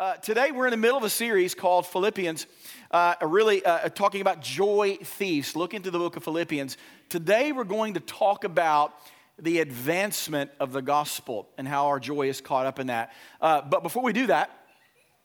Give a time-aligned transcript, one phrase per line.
[0.00, 2.46] Uh, today, we're in the middle of a series called Philippians,
[2.90, 5.54] uh, really uh, talking about joy thieves.
[5.54, 6.78] Look into the book of Philippians.
[7.10, 8.94] Today, we're going to talk about
[9.38, 13.12] the advancement of the gospel and how our joy is caught up in that.
[13.42, 14.50] Uh, but before we do that,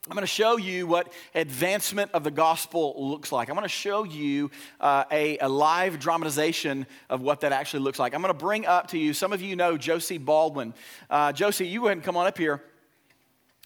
[0.09, 3.47] I'm going to show you what advancement of the gospel looks like.
[3.47, 4.51] I'm going to show you
[4.81, 8.13] uh, a, a, live dramatization of what that actually looks like.
[8.13, 10.73] I'm going to bring up to you, some of you know Josie Baldwin.
[11.09, 12.61] Uh, Josie, you go ahead and come on up here.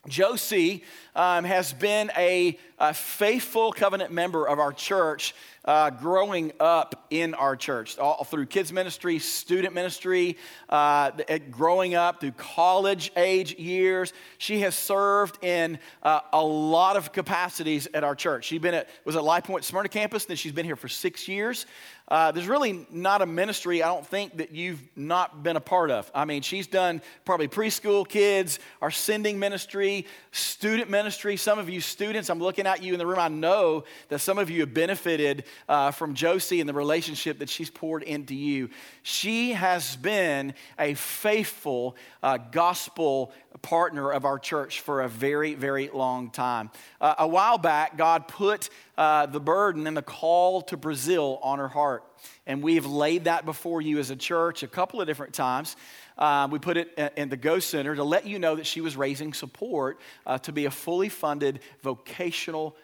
[0.10, 0.84] Josie
[1.16, 5.34] um, has been a, a, faithful covenant member of our church
[5.70, 10.36] uh, growing up in our church, all through kids' ministry, student ministry,
[10.68, 11.12] uh,
[11.52, 14.12] growing up through college age years.
[14.40, 18.46] She has served in uh, a lot of capacities at our church.
[18.46, 21.28] She been at, was at Life Point Smyrna campus, then she's been here for six
[21.28, 21.68] years.
[22.10, 25.92] Uh, there's really not a ministry, I don't think, that you've not been a part
[25.92, 26.10] of.
[26.16, 31.38] I mean, she's done probably preschool kids, our sending ministry, student ministry.
[31.38, 34.40] Some of you students, I'm looking at you in the room, I know that some
[34.40, 38.70] of you have benefited uh, from Josie and the relationship that she's poured into you.
[39.04, 45.90] She has been a faithful uh, gospel partner of our church for a very, very
[45.90, 46.72] long time.
[47.02, 51.60] Uh, a while back, God put uh, the burden and the call to Brazil on
[51.60, 52.04] her heart.
[52.46, 55.76] And we've laid that before you as a church a couple of different times.
[56.18, 58.98] Uh, we put it in the Go Center to let you know that she was
[58.98, 62.76] raising support uh, to be a fully funded vocational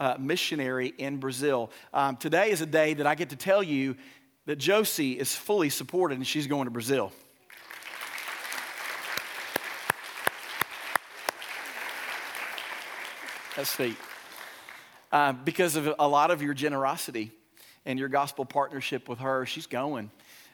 [0.00, 1.70] uh, missionary in Brazil.
[1.92, 3.94] Um, today is a day that I get to tell you
[4.46, 7.12] that Josie is fully supported and she's going to Brazil.
[13.54, 13.96] That's sweet.
[15.12, 17.30] Uh, because of a lot of your generosity
[17.84, 20.10] and your gospel partnership with her, she's going.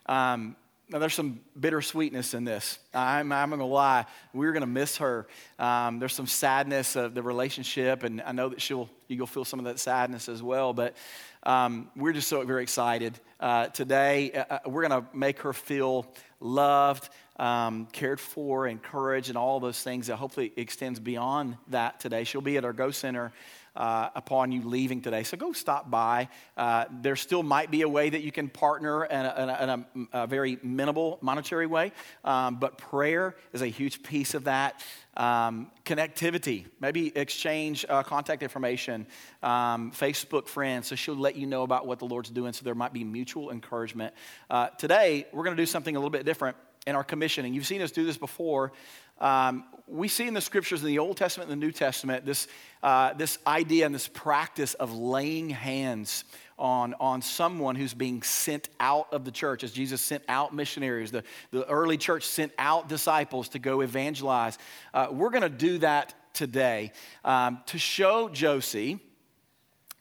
[0.07, 0.57] Um,
[0.89, 2.79] now, there's some bittersweetness in this.
[2.95, 4.07] I'm, I'm going to lie.
[4.33, 5.27] We're going to miss her.
[5.59, 9.59] Um, there's some sadness of the relationship, and I know that she'll, you'll feel some
[9.59, 10.73] of that sadness as well.
[10.73, 10.95] But
[11.43, 13.19] um, we're just so very excited.
[13.41, 16.07] Uh, today, uh, uh we're going to make her feel
[16.39, 22.23] loved, um, cared for, encouraged, and all those things that hopefully extends beyond that today.
[22.23, 23.33] She'll be at our Go Center
[23.77, 25.23] uh, upon you leaving today.
[25.23, 26.29] So go stop by.
[26.57, 29.63] Uh, there still might be a way that you can partner in a, in a,
[29.63, 29.71] in
[30.13, 31.93] a, a very minimal monetary way,
[32.25, 34.83] um, but prayer is a huge piece of that.
[35.17, 39.07] Um, connectivity, maybe exchange uh, contact information,
[39.43, 42.75] um, Facebook friends, so she'll let you know about what the Lord's doing, so there
[42.75, 44.13] might be mutual encouragement.
[44.51, 47.53] Uh, today, we're going to do something a little bit different in our commissioning.
[47.53, 48.73] You've seen us do this before.
[49.21, 52.49] Um, we see in the scriptures in the Old Testament and the New Testament this,
[52.83, 56.25] uh, this idea and this practice of laying hands
[56.59, 61.11] on, on someone who's being sent out of the church, as Jesus sent out missionaries.
[61.11, 64.59] The, the early church sent out disciples to go evangelize.
[64.93, 66.93] Uh, we're going to do that today
[67.25, 69.01] um, to show Josie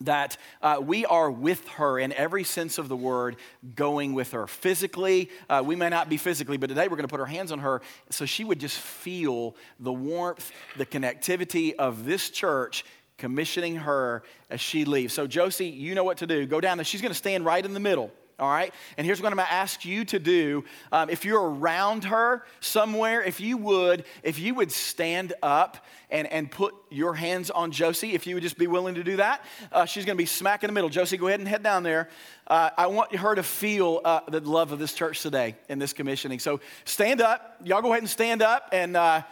[0.01, 3.37] that uh, we are with her in every sense of the word,
[3.75, 4.45] going with her.
[4.47, 7.51] Physically, uh, we may not be physically, but today we're going to put our hands
[7.51, 12.83] on her so she would just feel the warmth, the connectivity of this church
[13.17, 15.13] commissioning her as she leaves.
[15.13, 16.45] So, Josie, you know what to do.
[16.45, 16.85] Go down there.
[16.85, 18.73] She's going to stand right in the middle all right?
[18.97, 20.65] And here's what I'm gonna ask you to do.
[20.91, 26.31] Um, if you're around her somewhere, if you would, if you would stand up and,
[26.31, 29.43] and put your hands on Josie, if you would just be willing to do that,
[29.71, 30.89] uh, she's gonna be smack in the middle.
[30.89, 32.09] Josie, go ahead and head down there.
[32.47, 35.93] Uh, I want her to feel uh, the love of this church today in this
[35.93, 36.39] commissioning.
[36.39, 37.57] So stand up.
[37.63, 39.23] Y'all go ahead and stand up and uh,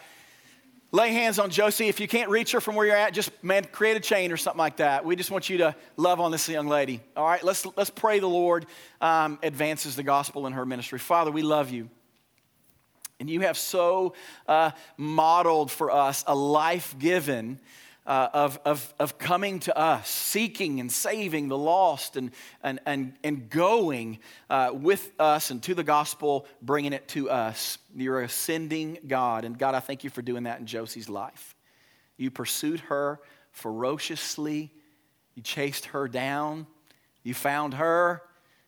[0.94, 1.90] lay hands on Josie.
[1.90, 4.38] If you can't reach her from where you're at, just man, create a chain or
[4.38, 5.04] something like that.
[5.04, 7.02] We just want you to love on this young lady.
[7.18, 8.66] All right, let's let's pray the Lord
[9.02, 11.00] um, advances the gospel in her ministry.
[11.00, 11.90] Father, we love you.
[13.20, 14.14] And you have so
[14.48, 17.59] uh, modeled for us a life given
[18.06, 22.31] uh, of, of, of coming to us, seeking and saving the lost, and,
[22.62, 24.19] and, and, and going
[24.50, 27.78] uh, with us and to the gospel, bringing it to us.
[27.96, 29.46] You're ascending God.
[29.46, 31.56] And God, I thank you for doing that in Josie's life.
[32.18, 33.19] You pursued her
[33.52, 34.72] ferociously,
[35.35, 36.67] you chased her down,
[37.23, 38.22] you found her.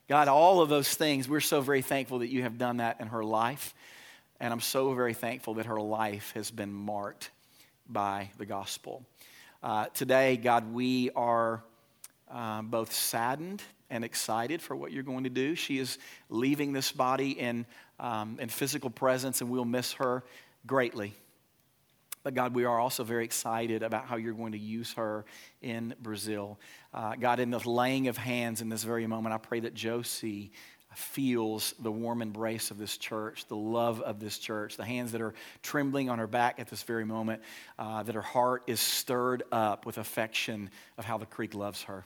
[0.07, 3.07] God, all of those things, we're so very thankful that you have done that in
[3.07, 3.73] her life.
[4.39, 7.31] And I'm so very thankful that her life has been marked
[7.89, 9.03] by the gospel.
[9.65, 11.63] Uh, today, God, we are
[12.31, 15.55] uh, both saddened and excited for what you're going to do.
[15.55, 15.97] She is
[16.29, 17.65] leaving this body in,
[17.99, 20.23] um, in physical presence, and we'll miss her
[20.67, 21.15] greatly.
[22.21, 25.25] But God, we are also very excited about how you're going to use her
[25.63, 26.59] in Brazil.
[26.93, 30.51] Uh, God, in the laying of hands in this very moment, I pray that Josie
[30.97, 35.21] feels the warm embrace of this church, the love of this church, the hands that
[35.21, 37.41] are trembling on her back at this very moment,
[37.77, 42.05] uh, that her heart is stirred up with affection of how the creek loves her.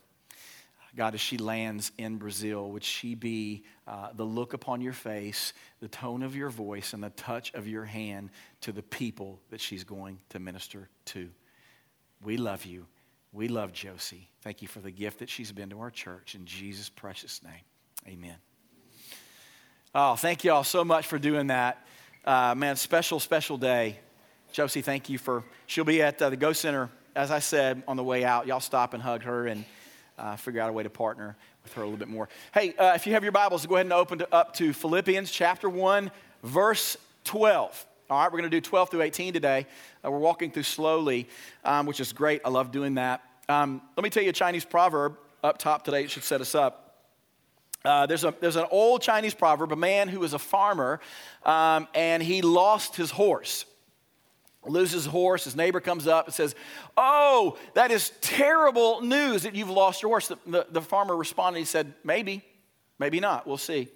[0.96, 5.54] God, as she lands in Brazil, would she be uh, the look upon your face,
[5.80, 8.32] the tone of your voice, and the touch of your hand
[8.62, 11.30] to the people that she's going to minister to?
[12.24, 12.88] We love you.
[13.32, 14.30] We love Josie.
[14.42, 16.34] Thank you for the gift that she's been to our church.
[16.34, 17.62] In Jesus' precious name,
[18.08, 18.36] amen.
[19.96, 21.84] Oh, thank you all so much for doing that.
[22.24, 23.98] Uh, man, special, special day.
[24.52, 27.98] Josie, thank you for, she'll be at uh, the Go Center, as I said, on
[27.98, 28.46] the way out.
[28.46, 29.66] Y'all stop and hug her and
[30.20, 32.30] uh, figure out a way to partner with her a little bit more.
[32.54, 35.32] Hey, uh, if you have your Bibles, go ahead and open to, up to Philippians
[35.32, 36.12] chapter 1,
[36.44, 37.88] verse 12.
[38.12, 39.66] All right, we're going to do 12 through 18 today.
[40.06, 41.28] Uh, we're walking through slowly,
[41.66, 42.42] um, which is great.
[42.46, 43.24] I love doing that.
[43.48, 46.04] Um, let me tell you a Chinese proverb up top today.
[46.04, 46.89] It should set us up.
[47.86, 51.00] Uh, there's, a, there's an old Chinese proverb, a man who was a farmer,
[51.44, 53.66] um, and he lost his horse.
[54.66, 56.54] Loses his horse, his neighbor comes up and says,
[56.98, 60.28] Oh, that is terrible news that you've lost your horse.
[60.28, 62.44] The, the, the farmer responded, he said, Maybe,
[63.00, 63.88] maybe not, we'll see.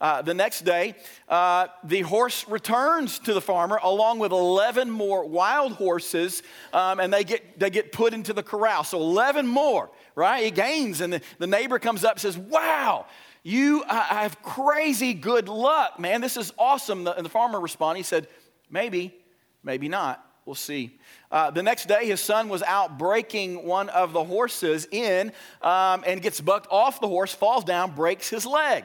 [0.00, 0.94] Uh, the next day,
[1.28, 6.42] uh, the horse returns to the farmer along with 11 more wild horses,
[6.72, 8.84] um, and they get, they get put into the corral.
[8.84, 10.44] So 11 more, right?
[10.44, 13.06] He gains, and the, the neighbor comes up and says, Wow,
[13.48, 16.20] you have crazy good luck, man.
[16.20, 17.04] This is awesome.
[17.04, 18.28] The, and the farmer responded, He said,
[18.68, 19.14] Maybe,
[19.62, 20.22] maybe not.
[20.44, 20.98] We'll see.
[21.30, 26.04] Uh, the next day, his son was out breaking one of the horses in um,
[26.06, 28.84] and gets bucked off the horse, falls down, breaks his leg.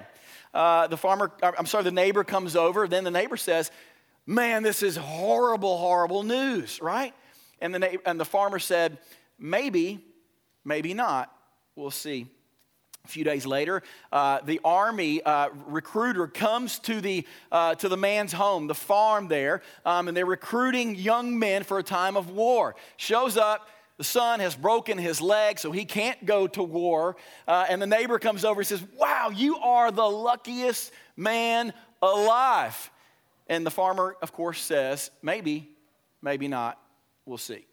[0.54, 2.88] Uh, the farmer, I'm sorry, the neighbor comes over.
[2.88, 3.70] Then the neighbor says,
[4.26, 7.14] Man, this is horrible, horrible news, right?
[7.60, 8.98] And the, na- and the farmer said,
[9.38, 10.00] Maybe,
[10.64, 11.36] maybe not.
[11.76, 12.28] We'll see.
[13.06, 13.84] A few days later,
[14.14, 19.28] uh, the army uh, recruiter comes to the, uh, to the man's home, the farm
[19.28, 22.76] there, um, and they're recruiting young men for a time of war.
[22.96, 23.68] Shows up,
[23.98, 27.18] the son has broken his leg, so he can't go to war.
[27.46, 32.90] Uh, and the neighbor comes over and says, Wow, you are the luckiest man alive.
[33.48, 35.70] And the farmer, of course, says, Maybe,
[36.22, 36.80] maybe not.
[37.26, 37.66] We'll see.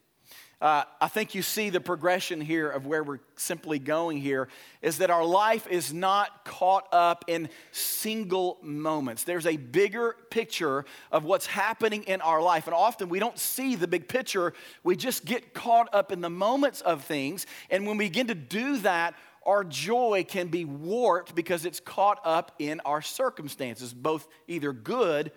[0.61, 4.49] Uh, I think you see the progression here of where we're simply going here
[4.83, 9.25] is that our life is not caught up in single moments.
[9.25, 12.67] There's a bigger picture of what's happening in our life.
[12.67, 14.53] And often we don't see the big picture,
[14.85, 17.47] we just get caught up in the moments of things.
[17.71, 19.15] And when we begin to do that,
[19.47, 25.33] our joy can be warped because it's caught up in our circumstances, both either good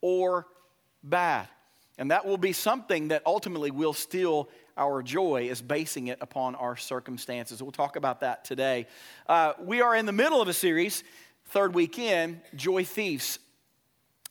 [0.00, 0.48] or
[1.04, 1.48] bad.
[1.98, 6.56] And that will be something that ultimately will steal our joy is basing it upon
[6.56, 7.62] our circumstances.
[7.62, 8.86] We'll talk about that today.
[9.28, 11.04] Uh, we are in the middle of a series,
[11.46, 13.38] third weekend, Joy Thieves.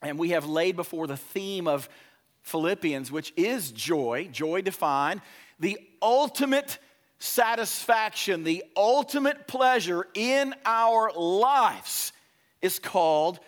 [0.02, 1.88] And we have laid before the theme of
[2.42, 5.22] Philippians, which is joy, joy defined,
[5.62, 6.78] the ultimate
[7.20, 12.12] satisfaction, the ultimate pleasure in our lives
[12.62, 13.40] is called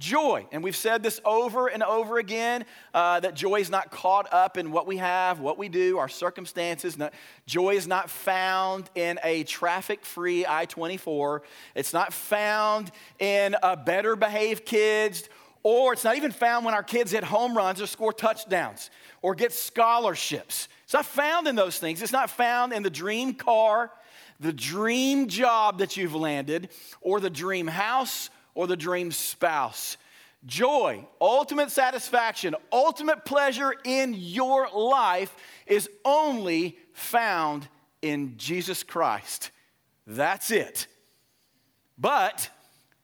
[0.00, 0.46] joy.
[0.50, 4.56] And we've said this over and over again uh, that joy is not caught up
[4.56, 6.98] in what we have, what we do, our circumstances.
[6.98, 7.10] No,
[7.46, 11.42] joy is not found in a traffic free I 24.
[11.76, 15.28] It's not found in a better behaved kids,
[15.62, 18.90] or it's not even found when our kids hit home runs or score touchdowns
[19.22, 20.68] or get scholarships.
[20.84, 22.02] It's not found in those things.
[22.02, 23.92] It's not found in the dream car,
[24.40, 26.70] the dream job that you've landed,
[27.02, 29.96] or the dream house or the dream spouse.
[30.46, 35.34] Joy, ultimate satisfaction, ultimate pleasure in your life
[35.66, 37.68] is only found
[38.00, 39.50] in Jesus Christ.
[40.06, 40.86] That's it.
[41.98, 42.48] But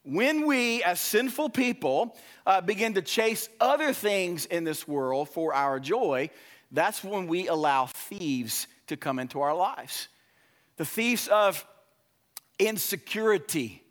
[0.02, 5.52] when we, as sinful people, uh, begin to chase other things in this world for
[5.52, 6.30] our joy,
[6.72, 10.08] that's when we allow thieves to come into our lives.
[10.76, 11.66] The thieves of
[12.58, 13.82] insecurity,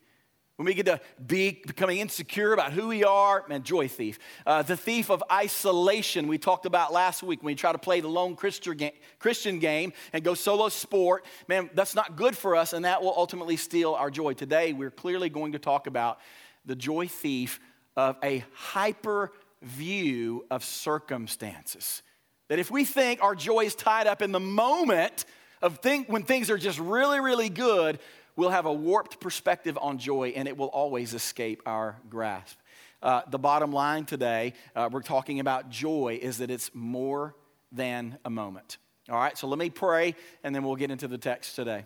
[0.58, 4.18] when we get to be becoming insecure about who we are, man, joy thief.
[4.46, 8.00] Uh, the thief of isolation we talked about last week when we try to play
[8.00, 11.26] the lone Christian game and go solo sport.
[11.50, 14.34] Man, that's not good for us, and that will ultimately steal our joy.
[14.34, 16.20] Today, we're clearly going to talk about
[16.66, 17.60] the joy thief
[17.98, 22.02] of a hyper view of circumstances.
[22.48, 25.26] That if we think our joy is tied up in the moment
[25.62, 28.00] of think, when things are just really, really good,
[28.36, 32.58] we'll have a warped perspective on joy and it will always escape our grasp.
[33.02, 37.36] Uh, the bottom line today, uh, we're talking about joy, is that it's more
[37.72, 38.78] than a moment.
[39.10, 41.86] All right, so let me pray and then we'll get into the text today.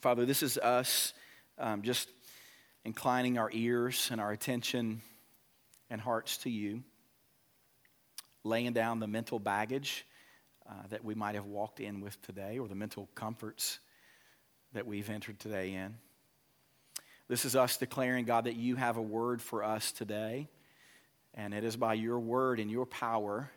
[0.00, 1.12] Father, this is us
[1.58, 2.08] um, just
[2.84, 5.02] inclining our ears and our attention
[5.90, 6.82] and hearts to you
[8.44, 10.06] laying down the mental baggage
[10.68, 13.78] uh, that we might have walked in with today or the mental comforts
[14.72, 15.96] that we've entered today in.
[17.28, 20.48] This is us declaring, God, that you have a word for us today,
[21.34, 23.50] and it is by your word and your power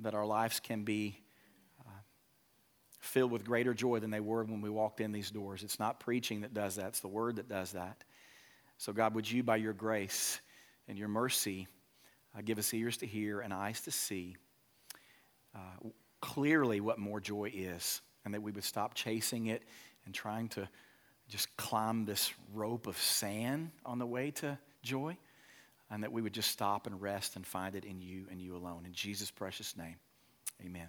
[0.00, 1.22] that our lives can be
[3.02, 5.64] filled with greater joy than they were when we walked in these doors.
[5.64, 8.04] It's not preaching that does that, it's the word that does that.
[8.78, 10.40] So, God, would you, by your grace
[10.88, 11.66] and your mercy,
[12.36, 14.36] uh, give us ears to hear and eyes to see
[15.54, 15.88] uh,
[16.20, 19.62] clearly what more joy is, and that we would stop chasing it
[20.06, 20.68] and trying to
[21.28, 25.16] just climb this rope of sand on the way to joy,
[25.90, 28.56] and that we would just stop and rest and find it in you and you
[28.56, 28.84] alone.
[28.86, 29.96] In Jesus' precious name,
[30.64, 30.88] amen.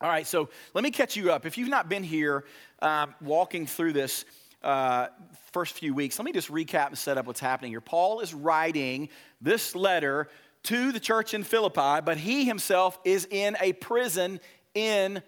[0.00, 1.46] All right, so let me catch you up.
[1.46, 2.44] If you've not been here
[2.80, 4.24] um, walking through this
[4.64, 5.08] uh,
[5.52, 7.80] first few weeks, let me just recap and set up what's happening here.
[7.80, 9.08] Paul is writing
[9.40, 10.28] this letter
[10.64, 14.40] to the church in Philippi, but he himself is in a prison
[14.74, 15.22] in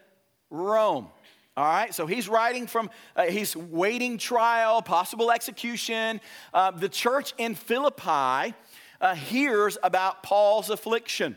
[0.51, 1.09] Rome.
[1.57, 6.21] All right, so he's writing from, uh, he's waiting trial, possible execution.
[6.53, 8.55] Uh, the church in Philippi
[9.01, 11.37] uh, hears about Paul's affliction.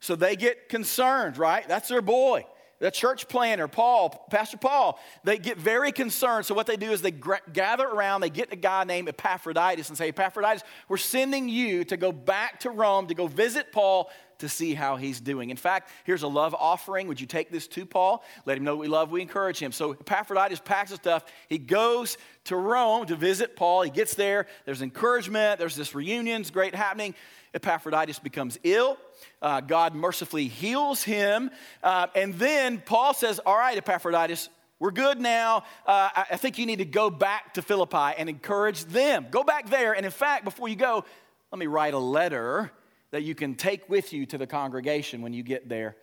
[0.00, 1.66] So they get concerned, right?
[1.66, 2.44] That's their boy
[2.78, 6.46] the church planner, Paul, Pastor Paul, they get very concerned.
[6.46, 7.14] So, what they do is they
[7.52, 11.96] gather around, they get a guy named Epaphroditus and say, Epaphroditus, we're sending you to
[11.96, 15.48] go back to Rome to go visit Paul to see how he's doing.
[15.48, 17.08] In fact, here's a love offering.
[17.08, 18.22] Would you take this to Paul?
[18.44, 19.72] Let him know we love, we encourage him.
[19.72, 21.24] So, Epaphroditus packs his stuff.
[21.48, 23.82] He goes to Rome to visit Paul.
[23.82, 27.14] He gets there, there's encouragement, there's this reunion, it's great happening.
[27.56, 28.98] Epaphroditus becomes ill.
[29.42, 31.50] Uh, God mercifully heals him.
[31.82, 34.48] Uh, and then Paul says, All right, Epaphroditus,
[34.78, 35.64] we're good now.
[35.86, 39.26] Uh, I, think you need to go back to Philippi and encourage them.
[39.30, 39.94] Go back there.
[39.94, 41.04] And in fact, before you go,
[41.50, 42.70] let me write a letter
[43.10, 45.96] that you can take with you to the congregation when you get there.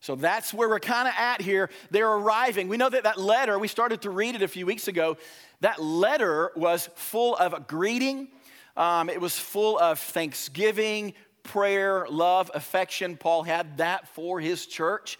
[0.00, 1.70] So that's where we're kind of at here.
[1.90, 2.68] They're arriving.
[2.68, 5.16] We know that that letter, we started to read it a few weeks ago.
[5.60, 8.28] That letter was full of a greeting,
[8.76, 13.16] um, it was full of thanksgiving, prayer, love, affection.
[13.16, 15.18] Paul had that for his church.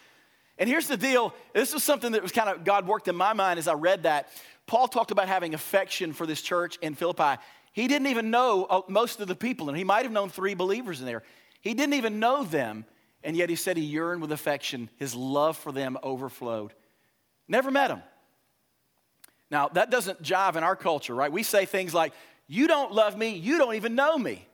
[0.58, 3.32] And here's the deal this was something that was kind of God worked in my
[3.32, 4.28] mind as I read that.
[4.66, 7.40] Paul talked about having affection for this church in Philippi.
[7.72, 10.54] He didn't even know uh, most of the people, and he might have known three
[10.54, 11.22] believers in there.
[11.60, 12.84] He didn't even know them,
[13.22, 14.88] and yet he said he yearned with affection.
[14.96, 16.72] His love for them overflowed.
[17.48, 18.02] Never met them.
[19.50, 21.30] Now, that doesn't jive in our culture, right?
[21.30, 22.12] We say things like,
[22.46, 24.46] You don't love me, you don't even know me.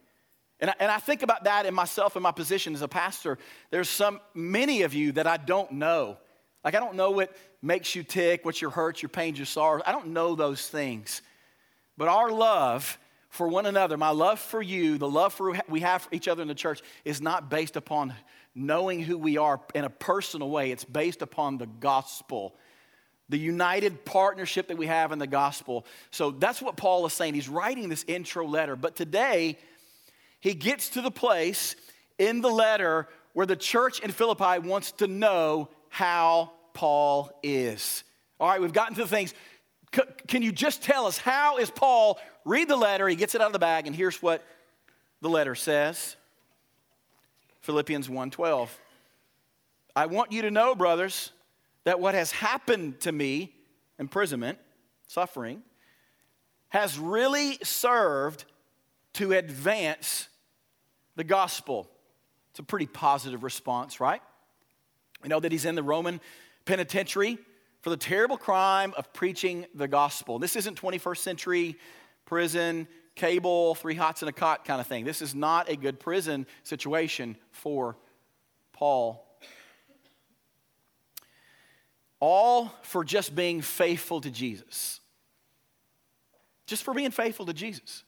[0.61, 3.39] And I, and I think about that in myself in my position as a pastor.
[3.71, 6.19] There's some, many of you that I don't know.
[6.65, 9.83] Like, I don't know what makes you tick, what your hurts, your pains, your sorrows.
[9.87, 11.23] I don't know those things.
[11.97, 12.99] But our love
[13.31, 16.43] for one another, my love for you, the love for we have for each other
[16.43, 18.15] in the church is not based upon
[18.55, 20.73] knowing who we are in a personal way.
[20.73, 22.55] It's based upon the gospel,
[23.31, 25.87] the united partnership that we have in the gospel.
[26.11, 27.35] So that's what Paul is saying.
[27.35, 28.75] He's writing this intro letter.
[28.75, 29.57] But today,
[30.41, 31.77] he gets to the place
[32.19, 38.03] in the letter where the church in Philippi wants to know how Paul is.
[38.41, 39.33] All right, we've gotten to the things.
[39.95, 42.19] C- can you just tell us how is Paul?
[42.45, 43.07] Read the letter.
[43.07, 44.45] He gets it out of the bag, and here's what
[45.21, 46.17] the letter says.
[47.61, 48.71] Philippians 1:12.
[49.95, 51.31] I want you to know, brothers,
[51.85, 53.55] that what has happened to me,
[53.99, 54.59] imprisonment,
[55.07, 55.63] suffering,
[56.69, 58.45] has really served
[59.15, 60.29] to advance
[61.17, 61.89] the gospel.
[62.51, 64.23] It's a pretty positive response, right?
[65.23, 66.21] We know that he's in the Roman
[66.65, 67.39] penitentiary
[67.83, 70.39] for the terrible crime of preaching the gospel.
[70.39, 71.77] This isn't 21st century
[72.27, 75.05] prison, cable, three hots and a cot kind of thing.
[75.05, 77.97] This is not a good prison situation for
[78.73, 79.27] Paul.
[82.21, 85.01] All for just being faithful to Jesus.
[86.67, 88.05] Just for being faithful to Jesus.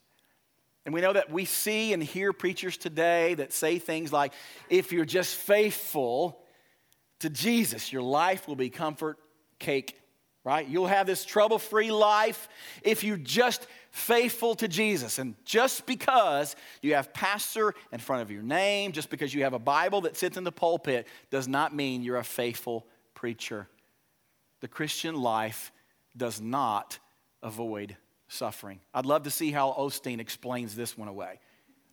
[0.85, 4.33] And we know that we see and hear preachers today that say things like,
[4.69, 6.41] if you're just faithful
[7.21, 9.17] to Jesus, your life will be comfort
[9.61, 9.97] cake,
[10.45, 10.67] right?
[10.67, 12.49] You'll have this trouble free life
[12.83, 15.21] if you're just faithful to Jesus.
[15.21, 19.55] And just because you have pastor in front of your name, just because you have
[19.55, 23.69] a Bible that sits in the pulpit, does not mean you're a faithful preacher.
[24.63, 25.73] The Christian life
[26.17, 26.99] does not
[27.43, 27.97] avoid
[28.29, 28.79] suffering.
[28.95, 31.41] I'd love to see how Osteen explains this one away.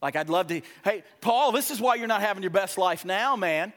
[0.03, 3.03] Like, I'd love to, hey, Paul, this is why you're not having your best life
[3.03, 3.73] now, man.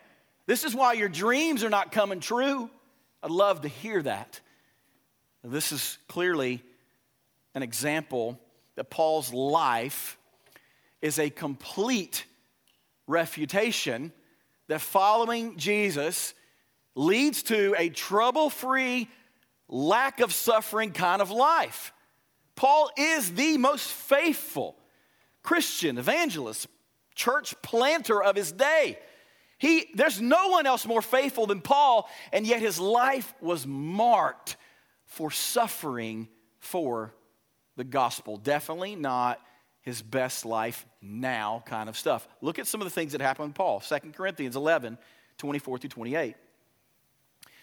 [0.47, 2.69] This is why your dreams are not coming true.
[3.23, 4.41] I'd love to hear that.
[5.43, 6.63] This is clearly
[7.55, 8.39] an example
[8.77, 10.19] that Paul's life
[11.01, 12.27] is a complete
[13.07, 14.13] refutation
[14.69, 16.35] that following Jesus
[16.95, 19.09] leads to a trouble free,
[19.69, 21.93] lack of suffering kind of life.
[22.55, 24.77] Paul is the most faithful
[25.43, 26.67] Christian evangelist,
[27.15, 28.99] church planter of his day.
[29.59, 34.57] He, there's no one else more faithful than Paul, and yet his life was marked
[35.07, 37.15] for suffering for
[37.77, 38.37] the gospel.
[38.37, 39.41] Definitely not
[39.83, 42.27] his best life now kind of stuff.
[42.41, 43.81] Look at some of the things that happened with Paul.
[43.81, 44.99] 2 Corinthians 11,
[45.39, 46.37] 24 through 28.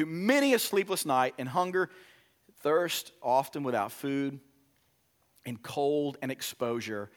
[0.00, 1.90] through many a sleepless night, in hunger,
[2.62, 4.40] thirst, often without food,
[5.44, 7.10] in cold and exposure.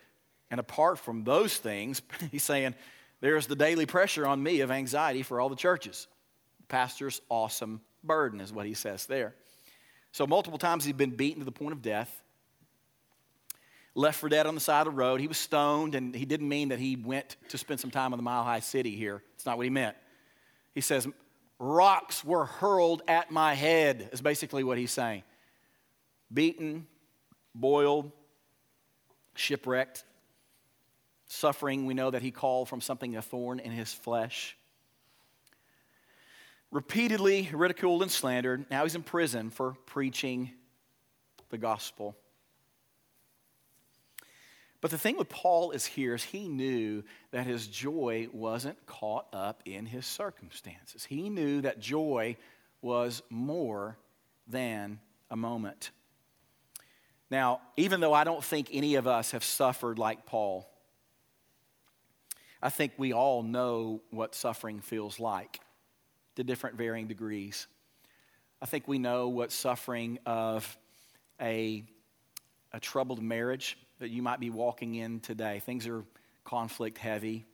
[0.52, 2.76] And apart from those things, he's saying,
[3.22, 6.08] there's the daily pressure on me of anxiety for all the churches.
[6.68, 9.34] Pastor's awesome burden is what he says there.
[10.12, 12.22] So, multiple times he's been beaten to the point of death,
[13.96, 15.22] left for dead on the side of the road.
[15.22, 18.18] He was stoned, and he didn't mean that he went to spend some time in
[18.18, 19.24] the Mile High City here.
[19.36, 19.96] It's not what he meant.
[20.76, 21.08] He says,
[21.60, 25.24] Rocks were hurled at my head, is basically what he's saying.
[26.34, 26.88] Beaten,
[27.56, 28.12] boiled,
[29.36, 30.04] shipwrecked,
[31.28, 31.86] suffering.
[31.86, 34.58] We know that he called from something a thorn in his flesh.
[36.72, 38.66] Repeatedly ridiculed and slandered.
[38.72, 40.52] Now he's in prison for preaching
[41.50, 42.18] the gospel.
[44.84, 49.28] But the thing with Paul is here is he knew that his joy wasn't caught
[49.32, 51.06] up in his circumstances.
[51.06, 52.36] He knew that joy
[52.82, 53.98] was more
[54.46, 55.00] than
[55.32, 55.92] a moment.
[57.32, 60.70] Now, even though I don't think any of us have suffered like Paul,
[62.62, 65.62] I think we all know what suffering feels like
[66.36, 67.68] to different varying degrees.
[68.62, 70.78] I think we know what suffering of
[71.40, 71.86] a,
[72.74, 75.62] a troubled marriage that you might be walking in today.
[75.66, 76.04] Things are
[76.44, 77.46] conflict heavy.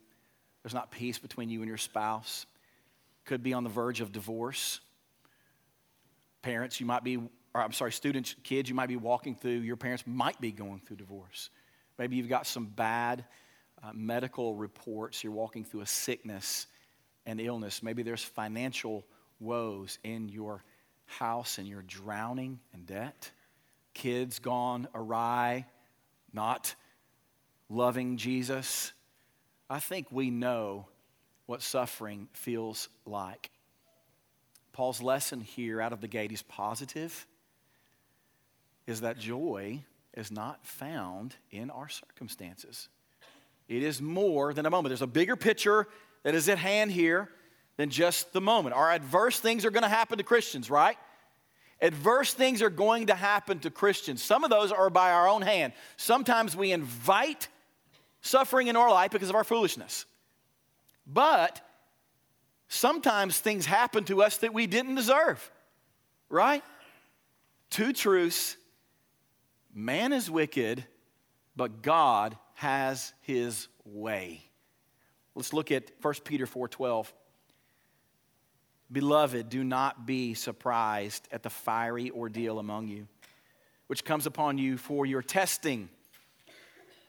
[0.63, 2.47] There's not peace between you and your spouse.
[3.25, 4.79] Could be on the verge of divorce.
[6.41, 9.75] Parents, you might be, or I'm sorry, students, kids, you might be walking through, your
[9.75, 11.51] parents might be going through divorce.
[11.99, 13.25] Maybe you've got some bad
[13.83, 15.23] uh, medical reports.
[15.23, 16.65] You're walking through a sickness
[17.27, 17.83] and illness.
[17.83, 19.05] Maybe there's financial
[19.39, 20.63] woes in your
[21.05, 23.29] house and you're drowning in debt.
[23.93, 25.67] Kids gone awry
[26.33, 26.75] not
[27.69, 28.93] loving Jesus,
[29.69, 30.87] I think we know
[31.45, 33.49] what suffering feels like.
[34.71, 37.27] Paul's lesson here out of the gate is positive
[38.87, 39.83] is that joy
[40.15, 42.87] is not found in our circumstances.
[43.67, 44.89] It is more than a moment.
[44.89, 45.87] There's a bigger picture
[46.23, 47.29] that is at hand here
[47.77, 48.75] than just the moment.
[48.75, 50.97] Our adverse things are going to happen to Christians, right?
[51.81, 54.21] Adverse things are going to happen to Christians.
[54.21, 55.73] Some of those are by our own hand.
[55.95, 57.47] Sometimes we invite
[58.21, 60.05] suffering in our life because of our foolishness.
[61.07, 61.61] But
[62.67, 65.49] sometimes things happen to us that we didn't deserve,
[66.29, 66.63] right?
[67.69, 68.57] Two truths
[69.73, 70.83] man is wicked,
[71.55, 74.43] but God has his way.
[75.35, 77.13] Let's look at 1 Peter 4:12.
[78.91, 83.07] Beloved, do not be surprised at the fiery ordeal among you,
[83.87, 85.89] which comes upon you for your testing,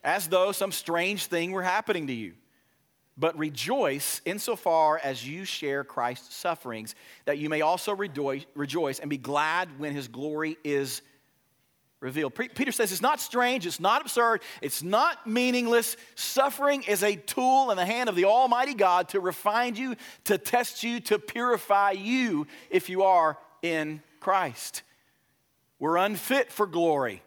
[0.05, 2.35] as though some strange thing were happening to you.
[3.17, 6.95] But rejoice insofar as you share Christ's sufferings,
[7.27, 11.03] that you may also rejoice and be glad when his glory is
[12.01, 12.35] revealed.
[12.35, 15.97] Peter says it's not strange, it's not absurd, it's not meaningless.
[16.15, 20.39] Suffering is a tool in the hand of the Almighty God to refine you, to
[20.39, 24.83] test you, to purify you if you are in Christ.
[25.79, 27.23] We're unfit for glory.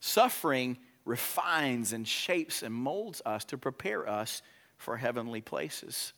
[0.00, 4.42] Suffering refines and shapes and molds us to prepare us
[4.76, 6.12] for heavenly places.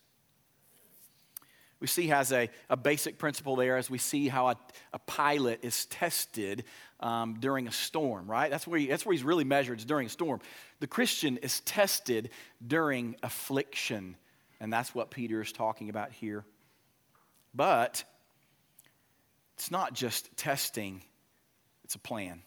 [1.81, 4.57] We see has a, a basic principle there as we see how a,
[4.93, 6.65] a pilot is tested
[7.01, 8.51] um, during a storm, right?
[8.51, 10.41] That's where, he, that's where he's really measured, it's during a storm.
[10.81, 12.31] The Christian is tested
[12.67, 14.17] during affliction,
[14.61, 16.45] and that's what Peter is talking about here.
[17.55, 18.03] But
[19.55, 21.03] it's not just testing
[21.89, 22.43] it's a plan.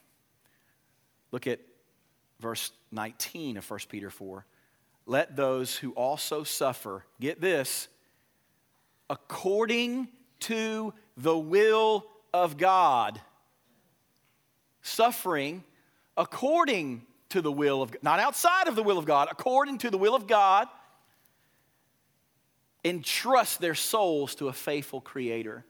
[1.31, 1.61] Look at
[2.39, 4.45] verse 19 of 1 Peter 4.
[5.07, 7.87] Let those who also suffer, get this,
[9.11, 10.07] according
[10.39, 13.19] to the will of God.
[14.81, 15.63] Suffering
[16.15, 19.89] according to the will of God, not outside of the will of God, according to
[19.89, 20.67] the will of God,
[22.85, 25.65] entrust their souls to a faithful Creator.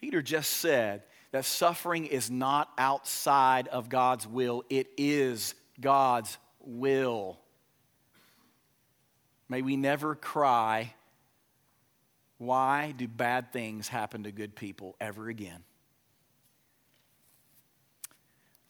[0.00, 7.40] Peter just said that suffering is not outside of God's will, it is God's will.
[9.48, 10.94] May we never cry,
[12.38, 15.64] Why do bad things happen to good people ever again?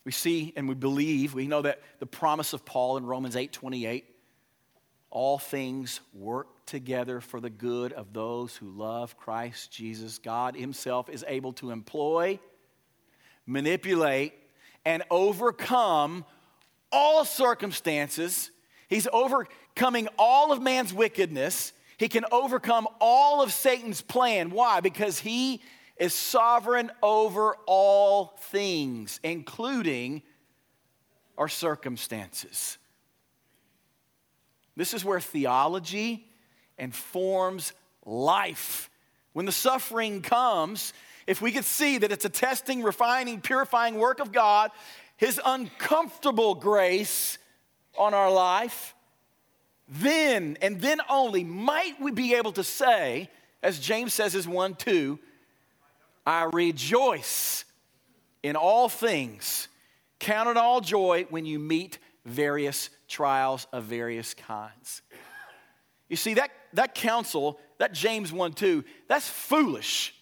[0.04, 3.52] We see and we believe, we know that the promise of Paul in Romans 8
[3.52, 4.04] 28,
[5.10, 10.18] all things work together for the good of those who love Christ Jesus.
[10.18, 12.38] God Himself is able to employ,
[13.46, 14.32] manipulate,
[14.84, 16.24] and overcome
[16.92, 18.52] all circumstances.
[18.88, 21.72] He's overcoming all of man's wickedness.
[21.96, 24.50] He can overcome all of Satan's plan.
[24.50, 24.80] Why?
[24.80, 25.62] Because he
[25.96, 30.22] is sovereign over all things, including
[31.38, 32.76] our circumstances.
[34.76, 36.26] This is where theology
[36.78, 37.72] informs
[38.04, 38.90] life.
[39.32, 40.92] When the suffering comes,
[41.26, 44.70] if we could see that it's a testing, refining, purifying work of God,
[45.16, 47.38] His uncomfortable grace
[47.98, 48.94] on our life,
[49.88, 53.30] then and then only might we be able to say,
[53.62, 55.18] as James says is 1 2,
[56.26, 57.64] I rejoice
[58.42, 59.68] in all things.
[60.18, 65.02] Count it all joy when you meet various trials of various kinds.
[66.08, 70.14] You see, that, that counsel, that James 1 2, that's foolish.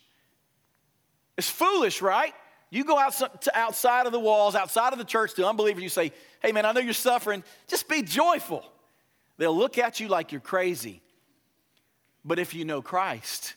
[1.37, 2.33] It's foolish, right?
[2.71, 3.21] You go out
[3.55, 6.73] outside of the walls, outside of the church to unbelievers, you say, hey man, I
[6.73, 8.65] know you're suffering, just be joyful.
[9.37, 11.03] They'll look at you like you're crazy.
[12.25, 13.55] But if you know Christ,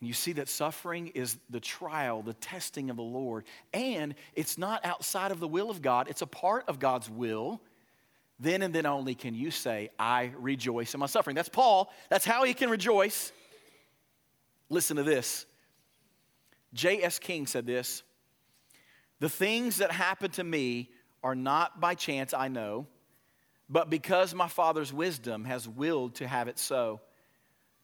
[0.00, 3.44] and you see that suffering is the trial, the testing of the Lord.
[3.72, 7.60] And it's not outside of the will of God, it's a part of God's will.
[8.40, 11.34] Then and then only can you say, I rejoice in my suffering.
[11.34, 11.92] That's Paul.
[12.08, 13.32] That's how he can rejoice.
[14.68, 15.44] Listen to this.
[16.72, 17.18] J.S.
[17.18, 18.04] King said this
[19.18, 20.90] The things that happen to me
[21.24, 22.86] are not by chance, I know,
[23.68, 27.00] but because my Father's wisdom has willed to have it so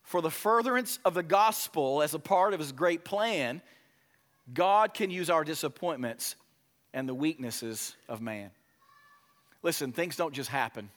[0.05, 3.62] for the furtherance of the gospel as a part of his great plan,
[4.53, 6.37] God can use our disappointments
[6.92, 8.51] and the weaknesses of man.
[9.62, 10.90] Listen, things don't just happen.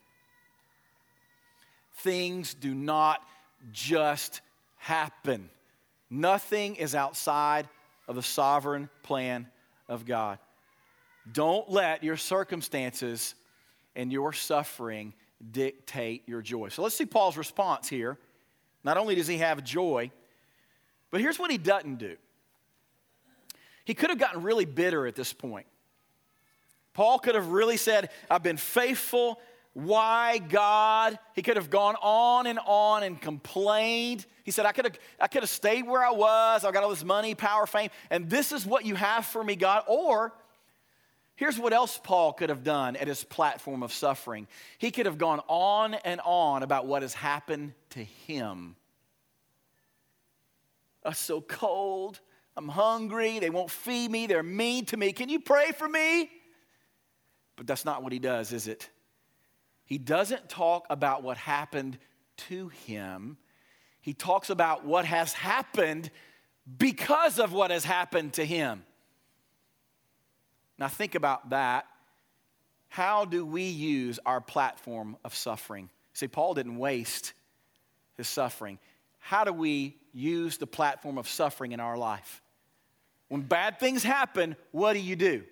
[1.99, 3.21] Things do not
[3.71, 4.41] just
[4.75, 5.49] happen.
[6.09, 7.67] Nothing is outside
[8.09, 9.47] of the sovereign plan
[9.87, 10.37] of God.
[11.31, 13.35] Don't let your circumstances
[13.97, 15.13] and your suffering
[15.51, 16.69] dictate your joy.
[16.69, 18.17] So let's see Paul's response here
[18.87, 20.11] not only does he have joy,
[21.11, 22.15] but here's what he doesn't do.
[23.83, 25.65] He could have gotten really bitter at this point.
[26.93, 29.41] Paul could have really said, I've been faithful.
[29.73, 31.19] Why, God?
[31.33, 34.25] He could have gone on and on and complained.
[34.45, 36.63] He said, I could have, I could have stayed where I was.
[36.63, 39.57] I've got all this money, power, fame, and this is what you have for me,
[39.57, 39.83] God.
[39.87, 40.33] Or
[41.37, 44.47] Here's what else Paul could have done at his platform of suffering.
[44.79, 48.75] He could have gone on and on about what has happened to him.
[51.05, 52.19] I'm so cold.
[52.57, 53.37] I'm hungry.
[53.37, 54.25] They won't feed me.
[54.25, 55.13] They're mean to me.
[55.13, 56.31] Can you pray for me?
[57.55, 58.89] But that's not what he does, is it?
[59.85, 61.99] He doesn't talk about what happened
[62.47, 63.37] to him.
[64.01, 66.09] He talks about what has happened
[66.79, 68.83] because of what has happened to him.
[70.79, 71.87] Now, think about that.
[72.89, 75.89] How do we use our platform of suffering?
[76.13, 77.33] See, Paul didn't waste
[78.15, 78.79] his suffering.
[79.19, 82.41] How do we use the platform of suffering in our life?
[83.27, 85.43] When bad things happen, what do you do?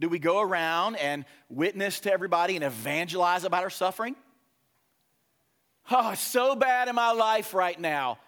[0.00, 4.16] Do we go around and witness to everybody and evangelize about our suffering?
[5.90, 8.18] Oh, it's so bad in my life right now.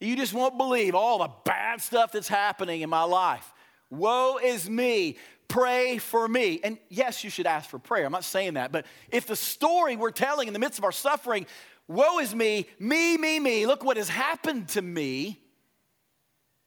[0.00, 3.52] You just won't believe all the bad stuff that's happening in my life.
[3.92, 5.16] Woe is me
[5.52, 6.60] pray for me.
[6.64, 8.06] And yes, you should ask for prayer.
[8.06, 8.72] I'm not saying that.
[8.72, 11.46] But if the story we're telling in the midst of our suffering,
[11.88, 15.38] woe is me, me, me, me, look what has happened to me.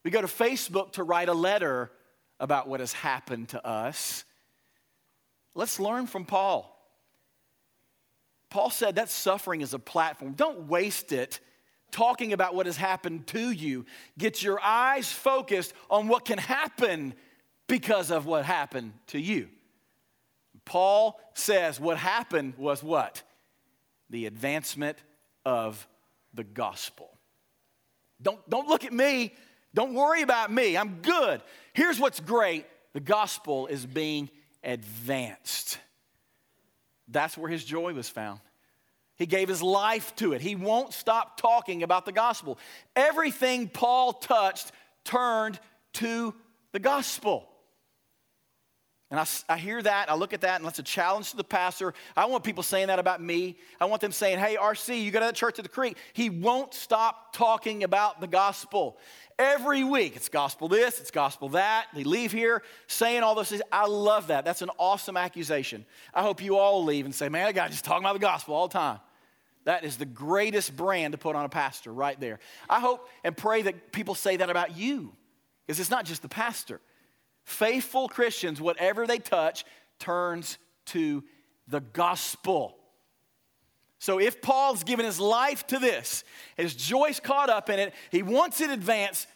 [0.03, 1.91] We go to Facebook to write a letter
[2.39, 4.23] about what has happened to us.
[5.55, 6.71] Let's learn from Paul.
[8.51, 10.33] Paul said that suffering is a platform.
[10.33, 11.39] Don't waste it
[11.91, 13.86] talking about what has happened to you.
[14.17, 17.13] Get your eyes focused on what can happen
[17.67, 19.50] because of what happened to you.
[20.65, 23.21] Paul says what happened was what?
[24.10, 24.98] The advancement
[25.45, 25.88] of
[26.34, 27.10] the gospel.
[28.21, 29.34] Don't, don't look at me.
[29.74, 30.78] Don't worry about me.
[30.78, 31.41] I'm good.
[31.74, 34.30] Here's what's great the gospel is being
[34.63, 35.78] advanced.
[37.10, 38.39] That's where his joy was found.
[39.17, 40.41] He gave his life to it.
[40.41, 42.58] He won't stop talking about the gospel.
[42.95, 44.71] Everything Paul touched
[45.04, 45.60] turned
[45.93, 46.34] to
[46.73, 47.47] the gospel.
[49.15, 51.43] And I, I hear that, I look at that, and that's a challenge to the
[51.45, 51.93] pastor.
[52.17, 53.56] I want people saying that about me.
[53.80, 55.95] I want them saying, hey, RC, you go to that church at the creek.
[56.12, 58.97] He won't stop talking about the gospel.
[59.39, 61.86] Every week, it's gospel this, it's gospel that.
[61.93, 63.62] They leave here saying all those things.
[63.71, 64.43] I love that.
[64.43, 65.86] That's an awesome accusation.
[66.13, 68.54] I hope you all leave and say, man, I got just talking about the gospel
[68.54, 68.99] all the time.
[69.63, 72.39] That is the greatest brand to put on a pastor right there.
[72.69, 75.13] I hope and pray that people say that about you,
[75.65, 76.82] because it's not just the pastor.
[77.45, 79.63] Faithful Christians, whatever they touch,
[79.99, 81.23] turns to
[81.67, 82.75] the gospel.
[83.99, 86.23] So if Paul's given his life to this,
[86.58, 89.27] his joy's caught up in it, he wants it advanced,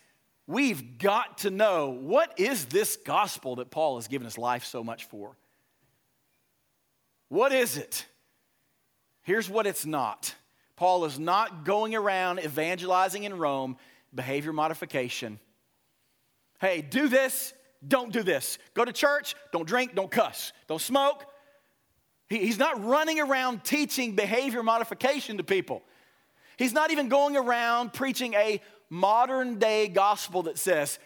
[0.47, 4.83] we've got to know what is this gospel that Paul has given his life so
[4.83, 5.37] much for?
[7.29, 8.05] What is it?
[9.21, 10.33] Here's what it's not.
[10.75, 13.77] Paul is not going around evangelizing in Rome,
[14.13, 15.39] behavior modification.
[16.59, 17.53] Hey, do this,
[17.87, 18.57] don't do this.
[18.73, 21.25] Go to church, don't drink, don't cuss, don't smoke.
[22.27, 25.83] He, he's not running around teaching behavior modification to people.
[26.57, 30.99] He's not even going around preaching a modern day gospel that says,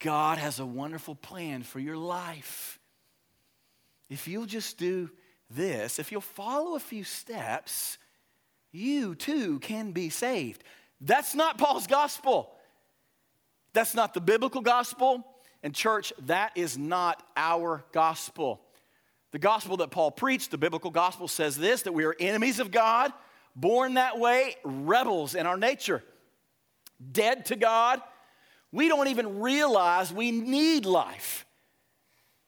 [0.00, 2.78] God has a wonderful plan for your life.
[4.10, 5.10] If you'll just do
[5.48, 7.98] this, if you'll follow a few steps,
[8.72, 10.64] you too can be saved.
[11.00, 12.50] That's not Paul's gospel.
[13.72, 15.24] That's not the biblical gospel.
[15.64, 18.60] And, church, that is not our gospel.
[19.32, 22.70] The gospel that Paul preached, the biblical gospel, says this that we are enemies of
[22.70, 23.12] God,
[23.56, 26.04] born that way, rebels in our nature,
[27.12, 28.02] dead to God.
[28.72, 31.46] We don't even realize we need life.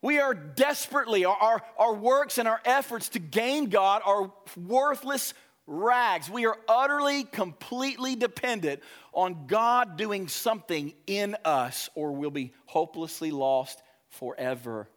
[0.03, 5.33] We are desperately, our, our, our works and our efforts to gain God are worthless
[5.67, 6.31] rags.
[6.31, 13.31] We are utterly, completely dependent on God doing something in us, or we'll be hopelessly
[13.31, 14.89] lost forever.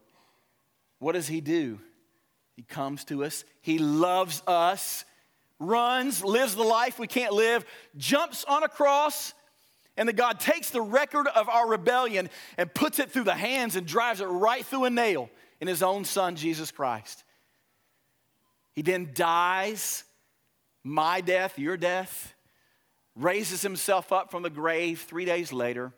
[1.00, 1.80] What does He do?
[2.56, 5.06] He comes to us, He loves us,
[5.60, 7.66] runs, lives the life we can't live,
[7.98, 9.34] jumps on a cross.
[9.98, 13.76] And that God takes the record of our rebellion and puts it through the hands
[13.76, 15.30] and drives it right through a nail
[15.60, 17.26] in his own son, Jesus Christ.
[18.72, 20.06] He then dies
[20.84, 22.34] my death, your death,
[23.15, 25.92] raises himself up from the grave three days later,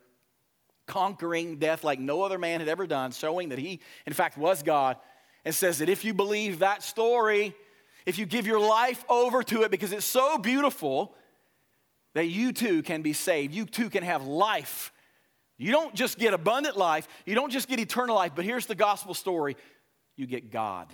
[0.87, 4.63] conquering death like no other man had ever done, showing that he, in fact, was
[4.63, 4.97] God,
[5.45, 7.53] and says that if you believe that story,
[8.05, 11.15] if you give your life over to it because it's so beautiful,
[12.13, 13.53] that you too can be saved.
[13.53, 14.91] You too can have life.
[15.57, 18.75] You don't just get abundant life, you don't just get eternal life, but here's the
[18.75, 19.55] gospel story
[20.15, 20.87] you get God.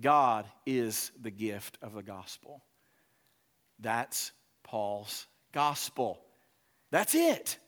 [0.00, 2.62] God is the gift of the gospel.
[3.78, 4.32] That's
[4.62, 6.20] Paul's gospel.
[6.90, 7.58] That's it.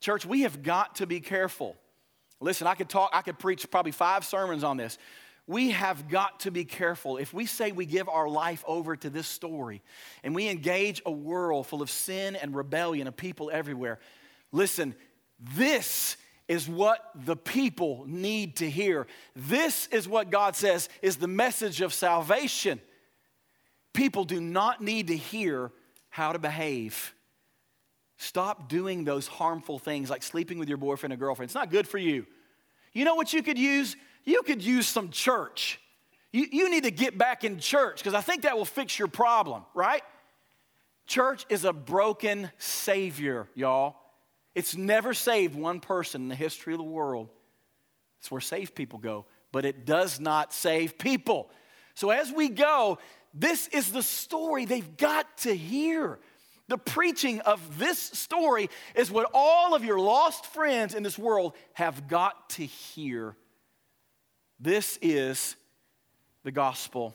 [0.00, 1.76] Church, we have got to be careful.
[2.40, 4.98] Listen, I could talk, I could preach probably five sermons on this.
[5.46, 7.16] We have got to be careful.
[7.16, 9.82] If we say we give our life over to this story
[10.22, 13.98] and we engage a world full of sin and rebellion of people everywhere,
[14.52, 14.94] listen,
[15.56, 19.06] this is what the people need to hear.
[19.36, 22.80] This is what God says is the message of salvation.
[23.92, 25.70] People do not need to hear
[26.08, 27.14] how to behave.
[28.16, 31.48] Stop doing those harmful things like sleeping with your boyfriend or girlfriend.
[31.48, 32.26] It's not good for you.
[32.92, 33.96] You know what you could use?
[34.24, 35.78] You could use some church.
[36.32, 39.08] You, you need to get back in church because I think that will fix your
[39.08, 40.02] problem, right?
[41.06, 43.96] Church is a broken savior, y'all.
[44.58, 47.28] It's never saved one person in the history of the world.
[48.18, 51.48] It's where saved people go, but it does not save people.
[51.94, 52.98] So as we go,
[53.32, 56.18] this is the story they've got to hear.
[56.66, 61.54] The preaching of this story is what all of your lost friends in this world
[61.74, 63.36] have got to hear.
[64.58, 65.54] This is
[66.42, 67.14] the gospel.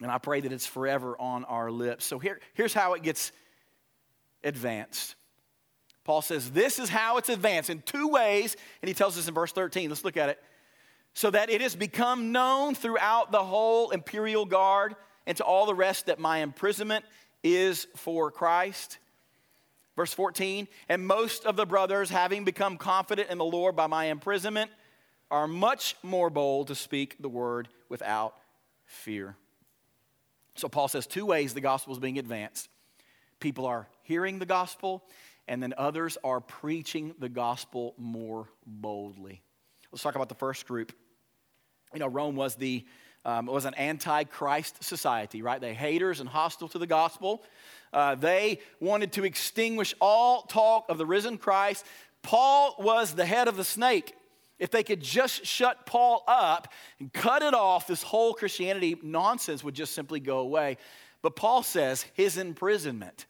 [0.00, 2.06] And I pray that it's forever on our lips.
[2.06, 3.32] So here, here's how it gets
[4.42, 5.14] advanced.
[6.04, 9.34] Paul says this is how it's advanced in two ways, and he tells us in
[9.34, 9.88] verse 13.
[9.88, 10.42] Let's look at it.
[11.14, 15.74] So that it has become known throughout the whole imperial guard and to all the
[15.74, 17.04] rest that my imprisonment
[17.42, 18.98] is for Christ.
[19.94, 24.06] Verse 14, and most of the brothers, having become confident in the Lord by my
[24.06, 24.70] imprisonment,
[25.30, 28.34] are much more bold to speak the word without
[28.86, 29.36] fear.
[30.54, 32.70] So Paul says two ways the gospel is being advanced
[33.42, 35.02] people are hearing the gospel,
[35.48, 39.42] and then others are preaching the gospel more boldly.
[39.90, 40.92] Let's talk about the first group.
[41.92, 42.84] You know, Rome was the
[43.24, 45.60] um, was an anti-Christ society, right?
[45.60, 47.44] They haters and hostile to the gospel.
[47.92, 51.86] Uh, they wanted to extinguish all talk of the risen Christ.
[52.22, 54.14] Paul was the head of the snake.
[54.58, 56.68] If they could just shut Paul up
[57.00, 60.78] and cut it off, this whole Christianity nonsense would just simply go away.
[61.20, 63.26] But Paul says his imprisonment,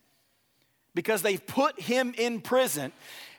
[0.95, 2.93] because they've put him in prison,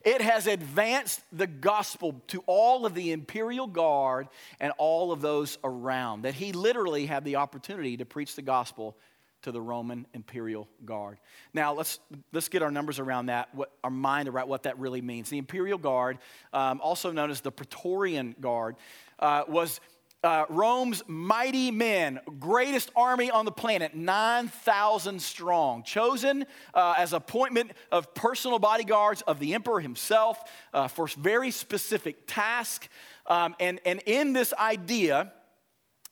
[0.04, 4.28] it has advanced the gospel to all of the imperial guard
[4.60, 8.98] and all of those around, that he literally had the opportunity to preach the gospel
[9.44, 11.20] to the Roman imperial guard.
[11.54, 12.00] Now, let's,
[12.32, 15.30] let's get our numbers around that, what, our mind around what that really means.
[15.30, 16.18] The imperial guard,
[16.54, 18.78] um, also known as the Praetorian Guard,
[19.20, 19.80] uh, was
[20.24, 27.72] uh, Rome's mighty men, greatest army on the planet, 9,000 strong, chosen uh, as appointment
[27.92, 30.42] of personal bodyguards of the emperor himself
[30.74, 32.88] uh, for very specific task.
[33.28, 35.34] Um, and, and in this idea,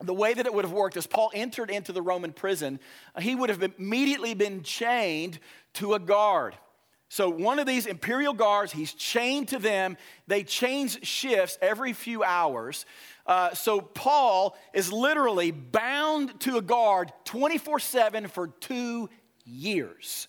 [0.02, 2.80] the way that it would have worked is Paul entered into the Roman prison,
[3.19, 5.39] he would have immediately been chained
[5.76, 6.56] to a guard.
[7.12, 9.97] So, one of these imperial guards, he's chained to them.
[10.28, 12.86] They change shifts every few hours.
[13.32, 19.10] Uh, so, Paul is literally bound to a guard 24 7 for two
[19.46, 20.28] years,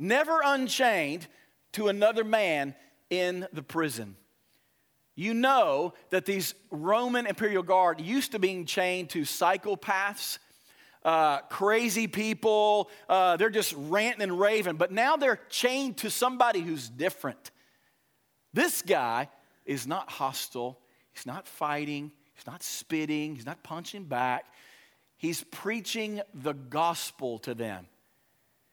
[0.00, 1.28] never unchained
[1.74, 2.74] to another man
[3.08, 4.16] in the prison.
[5.14, 10.40] You know that these Roman imperial guard used to being chained to psychopaths,
[11.04, 12.90] uh, crazy people.
[13.08, 17.52] Uh, they're just ranting and raving, but now they're chained to somebody who's different.
[18.52, 19.28] This guy
[19.64, 20.80] is not hostile,
[21.12, 24.46] he's not fighting, he's not spitting, he's not punching back.
[25.16, 27.86] He's preaching the gospel to them.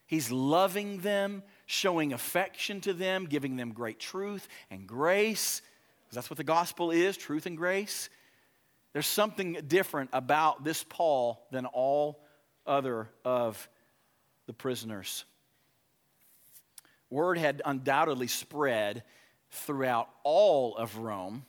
[0.08, 5.62] He's loving them, showing affection to them, giving them great truth and grace
[6.12, 8.10] that's what the gospel is truth and grace.
[8.94, 12.24] There's something different about this Paul than all
[12.66, 13.70] other of
[14.48, 15.26] the prisoners.
[17.10, 19.04] Word had undoubtedly spread
[19.52, 21.46] throughout all of Rome.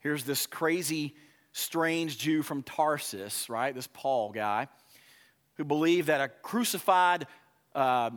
[0.00, 1.14] Here's this crazy,
[1.52, 3.74] strange Jew from Tarsus, right?
[3.74, 4.68] This Paul guy,
[5.54, 7.26] who believed that a crucified
[7.74, 8.10] uh,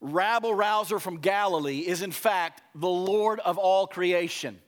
[0.00, 4.58] rabble rouser from Galilee is in fact the Lord of all creation.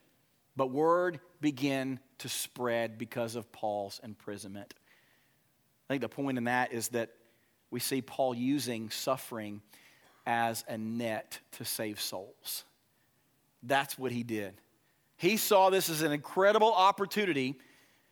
[0.56, 4.74] But word began to spread because of Paul's imprisonment.
[5.88, 7.10] I think the point in that is that
[7.70, 9.62] we see Paul using suffering
[10.26, 12.64] as a net to save souls.
[13.62, 14.54] That's what he did.
[15.22, 17.54] He saw this as an incredible opportunity,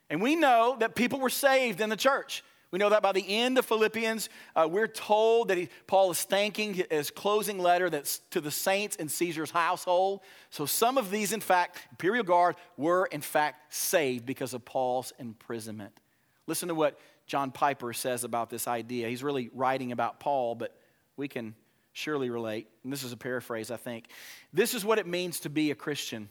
[0.09, 2.45] and we know that people were saved in the church.
[2.71, 6.23] We know that by the end of Philippians, uh, we're told that he, Paul is
[6.23, 10.21] thanking his closing letter that's to the saints in Caesar's household.
[10.51, 15.13] So some of these, in fact, imperial guard were in fact saved because of Paul's
[15.19, 15.99] imprisonment.
[16.47, 16.97] Listen to what
[17.27, 19.09] John Piper says about this idea.
[19.09, 20.77] He's really writing about Paul, but
[21.17, 21.57] we can
[21.93, 22.69] surely relate.
[22.85, 24.07] And this is a paraphrase, I think.
[24.53, 26.29] This is what it means to be a Christian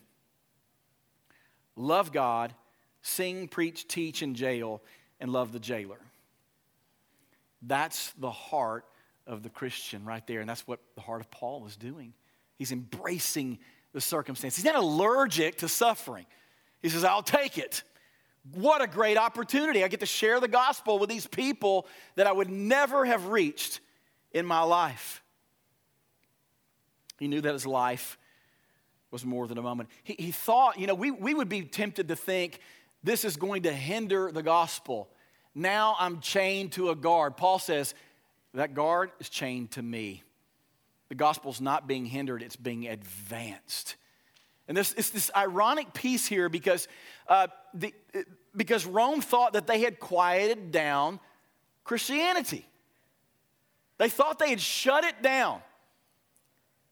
[1.80, 2.54] love God,
[3.02, 4.82] sing, preach, teach in jail,
[5.20, 6.00] and love the jailer.
[7.62, 8.86] That's the heart
[9.26, 10.42] of the Christian right there.
[10.42, 12.13] And that's what the heart of Paul is doing.
[12.58, 13.60] He's embracing
[13.94, 14.56] the circumstance.
[14.56, 16.26] He's not allergic to suffering.
[16.82, 17.84] He says, I'll take it.
[18.54, 19.84] What a great opportunity.
[19.84, 23.80] I get to share the gospel with these people that I would never have reached
[24.32, 25.24] in my life.
[27.20, 28.18] He knew that his life
[29.12, 29.89] was more than a moment.
[30.04, 32.60] He, he thought, you know, we, we would be tempted to think
[33.04, 35.10] this is going to hinder the gospel.
[35.56, 37.38] Now I'm chained to a guard.
[37.38, 37.93] Paul says,
[38.54, 40.24] that guard is chained to me.
[41.10, 43.96] The gospel's not being hindered, it's being advanced.
[44.67, 46.88] And this, it's this ironic piece here because,
[47.27, 47.94] uh, the,
[48.56, 51.19] because Rome thought that they had quieted down
[51.84, 52.67] Christianity.
[53.98, 55.62] They thought they had shut it down.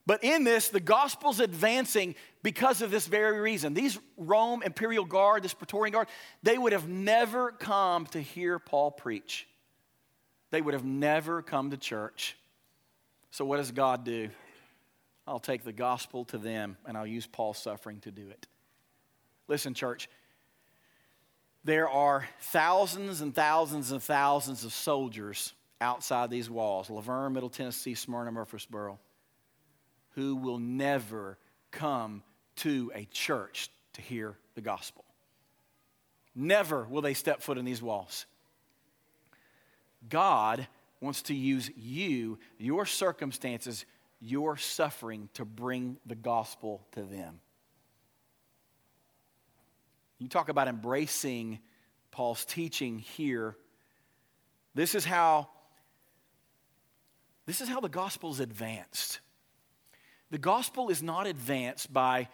[0.07, 3.73] But in this, the gospel's advancing because of this very reason.
[3.73, 6.07] These Rome imperial guard, this Praetorian guard,
[6.41, 9.49] they would have never come to hear Paul preach.
[10.49, 12.37] They would have never come to church.
[13.31, 14.29] So, what does God do?
[15.27, 18.47] I'll take the gospel to them and I'll use Paul's suffering to do it.
[19.49, 20.07] Listen, church,
[21.65, 25.51] there are thousands and thousands and thousands of soldiers
[25.81, 28.99] outside these walls La Vergne, Middle Tennessee, Smyrna, Murfreesboro
[30.17, 31.37] who will never
[31.69, 32.23] come
[32.55, 35.05] to a church to hear the gospel.
[36.33, 38.25] Never will they step foot in these walls.
[40.09, 40.67] God
[41.01, 43.85] wants to use you, your circumstances,
[44.19, 47.39] your suffering to bring the gospel to them.
[50.17, 51.59] You talk about embracing
[52.09, 53.55] Paul's teaching here.
[54.73, 55.49] This is how
[57.45, 59.19] this is how the gospel is advanced.
[60.31, 62.27] The gospel is not advanced by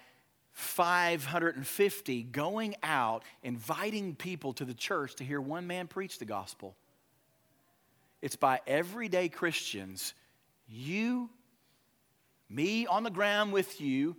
[0.53, 6.75] 550 going out inviting people to the church to hear one man preach the gospel.
[8.21, 10.13] It's by everyday Christians,
[10.67, 11.29] you,
[12.49, 14.15] me on the ground with you,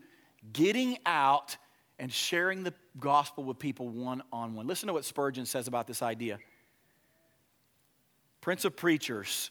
[0.53, 1.57] getting out
[1.99, 4.67] and sharing the gospel with people one on one.
[4.67, 6.39] Listen to what Spurgeon says about this idea.
[8.41, 9.51] Prince of Preachers,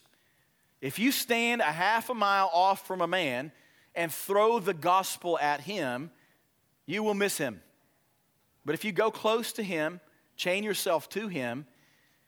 [0.82, 3.51] if you stand a half a mile off from a man
[3.95, 6.11] and throw the gospel at him,
[6.85, 7.61] you will miss him.
[8.65, 9.99] But if you go close to him,
[10.35, 11.65] chain yourself to him,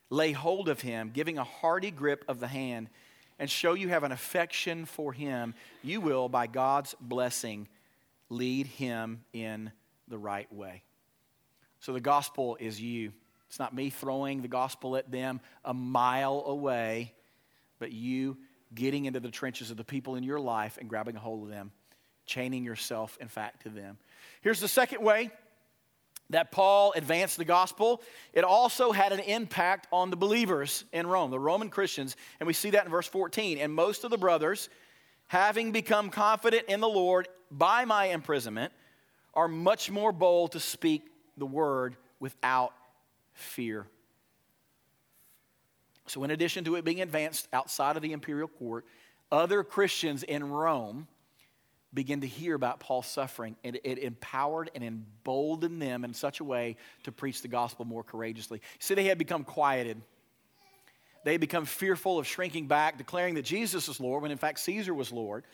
[0.09, 2.89] lay hold of him, giving a hearty grip of the hand,
[3.39, 5.53] and show you have an affection for him,
[5.83, 7.67] you will, by God's blessing,
[8.29, 9.71] lead him in
[10.07, 10.83] the right way.
[11.79, 13.11] So the gospel is you.
[13.47, 17.13] It's not me throwing the gospel at them a mile away,
[17.79, 18.37] but you
[18.73, 21.49] getting into the trenches of the people in your life and grabbing a hold of
[21.49, 21.71] them,
[22.25, 23.97] chaining yourself, in fact, to them.
[24.41, 25.31] Here's the second way
[26.31, 28.01] that Paul advanced the gospel,
[28.33, 32.15] it also had an impact on the believers in Rome, the Roman Christians.
[32.39, 33.59] And we see that in verse 14.
[33.59, 34.69] And most of the brothers,
[35.27, 38.73] having become confident in the Lord by my imprisonment,
[39.35, 41.03] are much more bold to speak
[41.37, 42.73] the word without
[43.33, 43.85] fear.
[46.07, 48.85] So, in addition to it being advanced outside of the imperial court,
[49.31, 51.07] other Christians in Rome
[51.93, 56.43] begin to hear about Paul's suffering, and it empowered and emboldened them in such a
[56.43, 58.61] way to preach the gospel more courageously.
[58.79, 60.01] See, they had become quieted.
[61.23, 64.59] They had become fearful of shrinking back, declaring that Jesus is Lord when in fact
[64.59, 65.45] Caesar was Lord.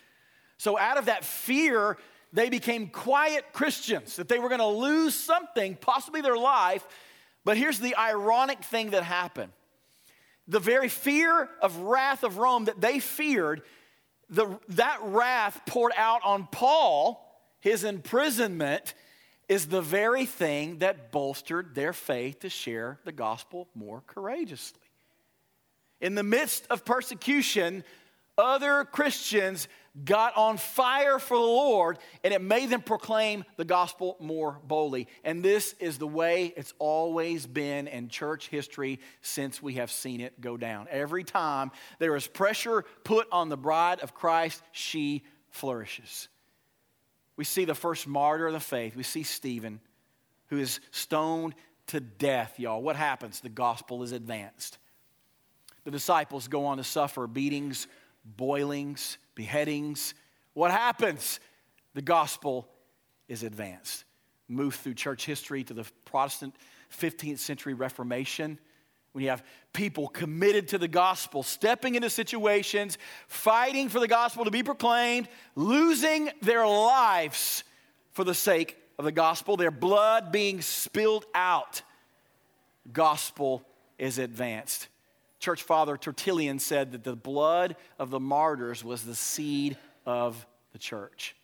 [0.58, 1.98] So, out of that fear,
[2.34, 6.86] they became quiet Christians, that they were going to lose something, possibly their life.
[7.46, 9.52] But here's the ironic thing that happened
[10.48, 13.62] the very fear of wrath of Rome that they feared
[14.32, 17.22] the, that wrath poured out on Paul,
[17.60, 18.94] his imprisonment,
[19.50, 24.80] is the very thing that bolstered their faith to share the gospel more courageously.
[26.00, 27.84] In the midst of persecution,
[28.38, 29.68] other Christians
[30.06, 35.08] got on fire for the Lord and it made them proclaim the gospel more boldly.
[35.24, 40.22] And this is the way it's always been in church history since we have seen
[40.22, 40.88] it go down.
[40.90, 46.30] Every time there is pressure put on the bride of Christ, she flourishes.
[47.36, 49.82] We see the first martyr of the faith, we see Stephen,
[50.48, 51.56] who is stoned
[51.88, 52.82] to death, y'all.
[52.82, 53.42] What happens?
[53.42, 54.78] The gospel is advanced.
[55.84, 57.88] The disciples go on to suffer beatings,
[58.24, 60.14] boilings, beheadings.
[60.54, 61.40] What happens?
[61.94, 62.68] The gospel
[63.28, 64.04] is advanced.
[64.48, 66.56] Move through church history to the Protestant
[66.98, 68.60] 15th century Reformation.
[69.14, 74.46] When you have people committed to the gospel, stepping into situations, fighting for the gospel
[74.46, 77.64] to be proclaimed, losing their lives
[78.14, 81.82] for the sake of the gospel, their blood being spilled out.
[82.92, 83.64] Gospel
[83.98, 84.88] is advanced.
[85.42, 89.76] Church father Tertullian said that the blood of the martyrs was the seed
[90.06, 91.36] of the church.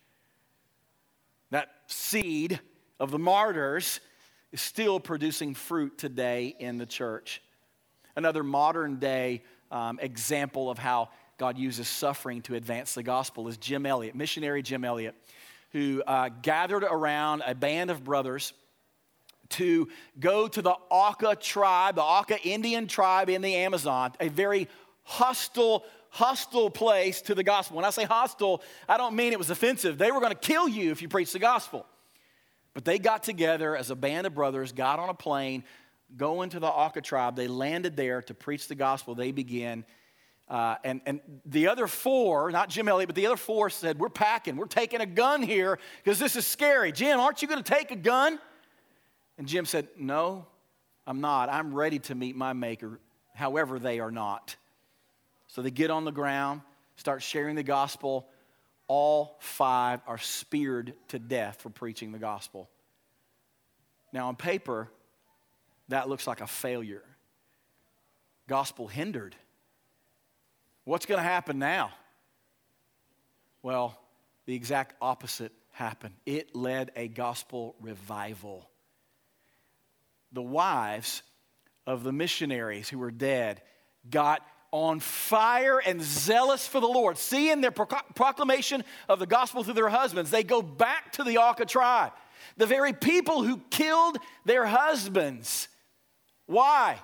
[1.49, 2.59] That seed
[2.99, 3.99] of the martyrs
[4.51, 7.41] is still producing fruit today in the church.
[8.15, 9.41] Another modern day
[9.71, 14.61] um, example of how God uses suffering to advance the gospel is Jim Elliot, missionary
[14.61, 15.15] Jim Elliot,
[15.71, 18.53] who uh, gathered around a band of brothers
[19.49, 19.87] to
[20.19, 24.67] go to the Auca tribe, the Auca Indian tribe in the Amazon, a very
[25.03, 27.77] hostile, hostile place to the gospel.
[27.77, 29.97] When I say hostile, I don't mean it was offensive.
[29.97, 31.85] They were going to kill you if you preached the gospel.
[32.73, 35.63] But they got together as a band of brothers, got on a plane,
[36.15, 37.35] going to the Auca tribe.
[37.35, 39.15] They landed there to preach the gospel.
[39.15, 39.83] They began.
[40.47, 44.09] Uh, and, and the other four, not Jim Elliot, but the other four said, We're
[44.09, 46.91] packing, we're taking a gun here because this is scary.
[46.91, 48.39] Jim, aren't you going to take a gun?
[49.37, 50.45] And Jim said, No,
[51.05, 51.49] I'm not.
[51.49, 52.99] I'm ready to meet my Maker,
[53.33, 54.55] however, they are not.
[55.47, 56.61] So they get on the ground,
[56.95, 58.27] start sharing the gospel.
[58.87, 62.69] All five are speared to death for preaching the gospel.
[64.13, 64.89] Now, on paper,
[65.89, 67.03] that looks like a failure.
[68.47, 69.35] Gospel hindered.
[70.85, 71.91] What's going to happen now?
[73.61, 73.99] Well,
[74.45, 76.15] the exact opposite happened.
[76.25, 78.69] It led a gospel revival.
[80.31, 81.23] The wives
[81.85, 83.61] of the missionaries who were dead
[84.09, 87.17] got on fire and zealous for the Lord.
[87.17, 91.65] Seeing their proclamation of the gospel through their husbands, they go back to the Auca
[91.65, 92.11] tribe.
[92.57, 95.69] The very people who killed their husbands.
[96.45, 96.99] Why?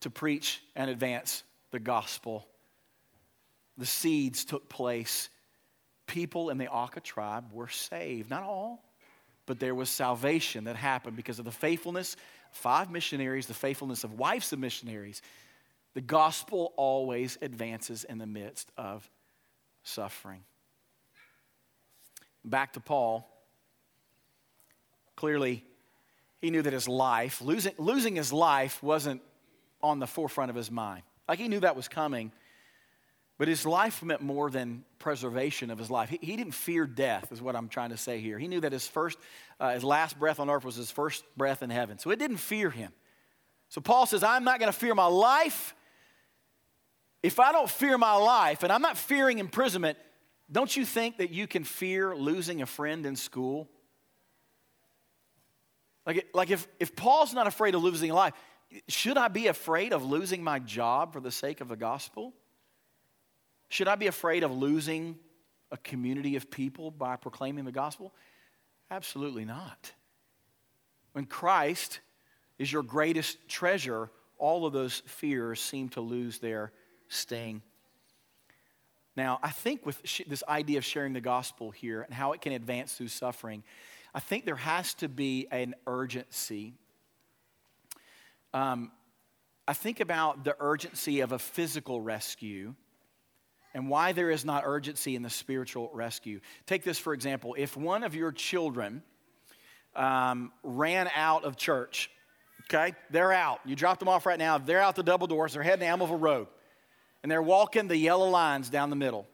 [0.00, 2.46] To preach and advance the gospel.
[3.78, 5.30] The seeds took place.
[6.06, 8.30] People in the Auca tribe were saved.
[8.30, 8.84] Not all,
[9.46, 14.04] but there was salvation that happened because of the faithfulness of five missionaries, the faithfulness
[14.04, 15.22] of wives of missionaries,
[15.94, 19.08] the gospel always advances in the midst of
[19.82, 20.42] suffering.
[22.44, 23.26] Back to Paul.
[25.16, 25.64] Clearly,
[26.38, 29.22] he knew that his life, losing, losing his life, wasn't
[29.82, 31.02] on the forefront of his mind.
[31.28, 32.30] Like he knew that was coming,
[33.38, 36.08] but his life meant more than preservation of his life.
[36.08, 38.38] He, he didn't fear death, is what I'm trying to say here.
[38.38, 39.18] He knew that his first,
[39.60, 41.98] uh, his last breath on earth was his first breath in heaven.
[41.98, 42.92] So it didn't fear him.
[43.68, 45.74] So Paul says, I'm not going to fear my life
[47.26, 49.98] if I don't fear my life and I'm not fearing imprisonment,
[50.50, 53.68] don't you think that you can fear losing a friend in school?
[56.06, 58.32] Like, like if, if Paul's not afraid of losing a life,
[58.88, 62.32] should I be afraid of losing my job for the sake of the gospel?
[63.68, 65.18] Should I be afraid of losing
[65.70, 68.14] a community of people by proclaiming the gospel?
[68.90, 69.92] Absolutely not.
[71.12, 72.00] When Christ
[72.58, 76.72] is your greatest treasure, all of those fears seem to lose their
[77.08, 77.62] sting.
[79.16, 82.42] Now, I think with sh- this idea of sharing the gospel here and how it
[82.42, 83.64] can advance through suffering,
[84.14, 86.74] I think there has to be an urgency.
[88.52, 88.92] Um,
[89.66, 92.74] I think about the urgency of a physical rescue
[93.76, 96.40] and why there is not urgency in the spiritual rescue.
[96.64, 99.02] Take this for example if one of your children
[99.94, 102.10] um, ran out of church,
[102.62, 103.60] okay, they're out.
[103.66, 106.20] You drop them off right now, they're out the double doors, they're heading to Almaville
[106.20, 106.46] Road
[107.22, 109.26] and they're walking the yellow lines down the middle.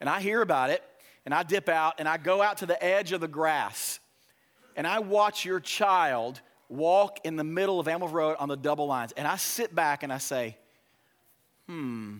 [0.00, 0.82] And I hear about it,
[1.24, 4.00] and I dip out, and I go out to the edge of the grass,
[4.74, 8.86] and I watch your child walk in the middle of Amel Road on the double
[8.86, 9.12] lines.
[9.16, 10.56] And I sit back and I say,
[11.68, 12.18] hmm,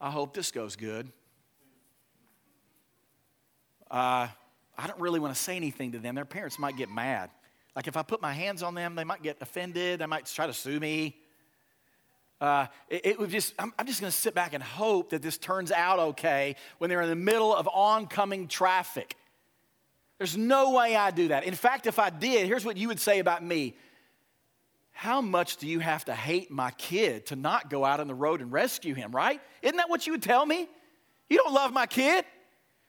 [0.00, 1.10] I hope this goes good.
[3.90, 4.28] Uh,
[4.78, 6.14] I don't really want to say anything to them.
[6.14, 7.30] Their parents might get mad.
[7.74, 10.00] Like if I put my hands on them, they might get offended.
[10.00, 11.16] They might try to sue me.
[12.40, 15.22] Uh, it, it, would just, I'm, I'm just going to sit back and hope that
[15.22, 19.16] this turns out okay when they're in the middle of oncoming traffic.
[20.18, 21.44] There's no way I do that.
[21.44, 23.74] In fact, if I did, here's what you would say about me
[24.98, 28.14] How much do you have to hate my kid to not go out on the
[28.14, 29.42] road and rescue him, right?
[29.60, 30.66] Isn't that what you would tell me?
[31.28, 32.24] You don't love my kid.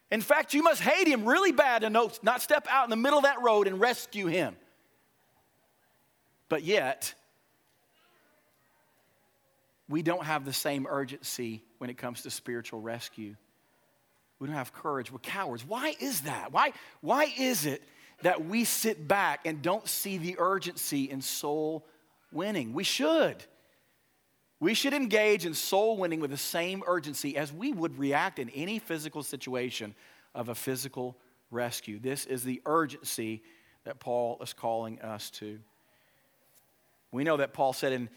[0.09, 3.19] In fact, you must hate him really bad to not step out in the middle
[3.19, 4.55] of that road and rescue him.
[6.47, 7.13] But yet,
[9.89, 13.35] we don't have the same urgency when it comes to spiritual rescue.
[14.39, 15.11] We don't have courage.
[15.11, 15.65] We're cowards.
[15.65, 16.53] Why is that?
[16.53, 17.83] Why, why is it
[18.21, 21.85] that we sit back and don't see the urgency in soul
[22.31, 22.73] winning?
[22.73, 23.43] We should.
[24.59, 28.49] We should engage in soul winning with the same urgency as we would react in
[28.49, 29.93] any physical situation
[30.33, 31.17] of a physical
[31.51, 31.99] rescue.
[31.99, 33.43] This is the urgency
[33.83, 35.59] that Paul is calling us to.
[37.11, 38.09] We know that Paul said in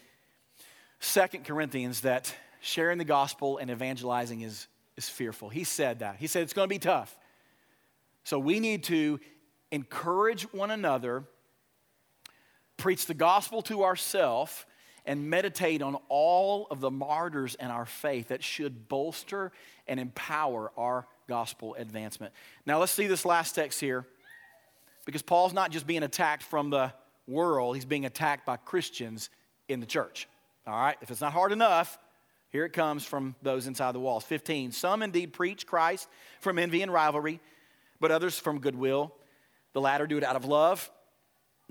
[0.99, 5.49] Second Corinthians that sharing the gospel and evangelizing is, is fearful.
[5.49, 6.17] He said that.
[6.17, 7.17] He said it's going to be tough.
[8.23, 9.19] So we need to
[9.71, 11.23] encourage one another,
[12.81, 14.65] preach the gospel to ourselves,
[15.05, 19.51] and meditate on all of the martyrs in our faith that should bolster
[19.87, 22.33] and empower our gospel advancement.
[22.65, 24.05] Now let's see this last text here
[25.05, 26.93] because Paul's not just being attacked from the
[27.27, 29.29] world, he's being attacked by Christians
[29.67, 30.27] in the church.
[30.67, 31.97] All right, if it's not hard enough,
[32.49, 34.23] here it comes from those inside the walls.
[34.25, 34.71] 15.
[34.71, 36.07] Some indeed preach Christ
[36.41, 37.39] from envy and rivalry,
[37.99, 39.15] but others from goodwill.
[39.73, 40.91] The latter do it out of love,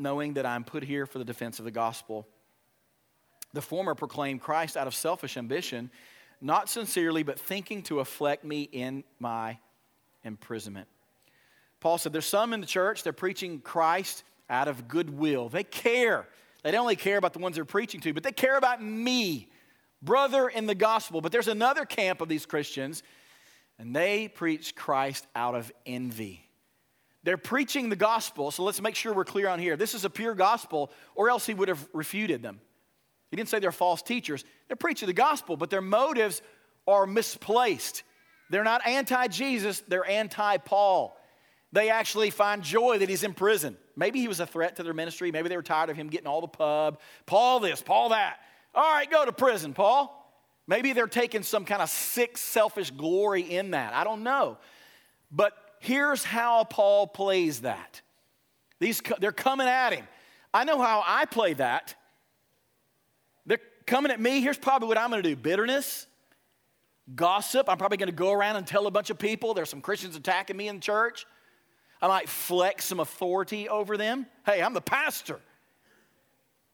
[0.00, 2.26] knowing that I'm put here for the defense of the gospel.
[3.52, 5.90] The former proclaim Christ out of selfish ambition,
[6.40, 9.58] not sincerely, but thinking to afflict me in my
[10.24, 10.88] imprisonment.
[11.80, 15.48] Paul said, There's some in the church, they're preaching Christ out of goodwill.
[15.48, 16.26] They care
[16.62, 19.48] they don't only care about the ones they're preaching to, but they care about me,
[20.02, 21.20] brother in the gospel.
[21.20, 23.02] But there's another camp of these Christians,
[23.78, 26.49] and they preach Christ out of envy.
[27.22, 29.76] They're preaching the gospel, so let's make sure we're clear on here.
[29.76, 32.60] This is a pure gospel, or else he would have refuted them.
[33.30, 34.44] He didn't say they're false teachers.
[34.68, 36.42] They're preaching the gospel, but their motives
[36.86, 38.02] are misplaced.
[38.48, 41.16] They're not anti Jesus, they're anti Paul.
[41.72, 43.76] They actually find joy that he's in prison.
[43.94, 45.30] Maybe he was a threat to their ministry.
[45.30, 46.98] Maybe they were tired of him getting all the pub.
[47.26, 48.38] Paul this, Paul that.
[48.74, 50.16] All right, go to prison, Paul.
[50.66, 53.92] Maybe they're taking some kind of sick, selfish glory in that.
[53.92, 54.58] I don't know.
[55.30, 58.00] But here's how Paul plays that.
[58.78, 60.06] These, they're coming at him.
[60.54, 61.94] I know how I play that.
[63.46, 64.40] They're coming at me.
[64.40, 66.06] Here's probably what I'm going to do bitterness,
[67.14, 67.68] gossip.
[67.68, 70.16] I'm probably going to go around and tell a bunch of people there's some Christians
[70.16, 71.26] attacking me in church.
[72.02, 74.26] I might flex some authority over them.
[74.46, 75.38] Hey, I'm the pastor.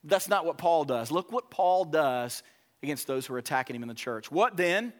[0.03, 1.11] That's not what Paul does.
[1.11, 2.43] Look what Paul does
[2.81, 4.31] against those who are attacking him in the church.
[4.31, 4.93] What then?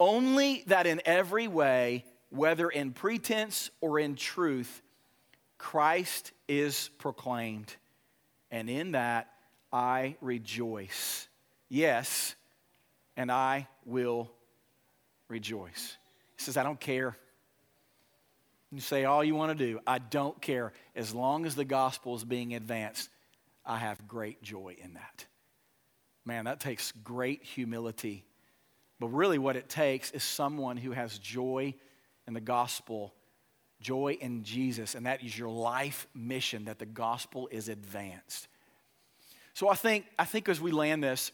[0.00, 4.82] Only that in every way, whether in pretense or in truth,
[5.56, 7.74] Christ is proclaimed.
[8.50, 9.28] And in that
[9.72, 11.28] I rejoice.
[11.68, 12.34] Yes,
[13.16, 14.30] and I will
[15.28, 15.96] rejoice.
[16.36, 17.16] He says, I don't care.
[18.70, 19.80] You say all you want to do.
[19.86, 20.72] I don't care.
[20.94, 23.10] As long as the gospel is being advanced,
[23.64, 25.26] I have great joy in that.
[26.24, 28.24] Man, that takes great humility.
[29.00, 31.74] But really, what it takes is someone who has joy
[32.26, 33.14] in the gospel,
[33.80, 38.48] joy in Jesus, and that is your life mission that the gospel is advanced.
[39.54, 41.32] So I think, I think as we land this,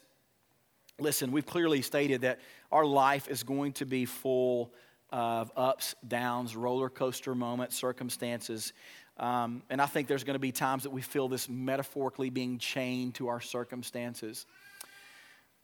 [0.99, 2.41] listen, we've clearly stated that
[2.71, 4.73] our life is going to be full
[5.11, 8.73] of ups, downs, roller coaster moments, circumstances.
[9.17, 12.59] Um, and I think there's going to be times that we feel this metaphorically being
[12.59, 14.47] chained to our circumstances.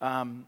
[0.01, 0.47] Um,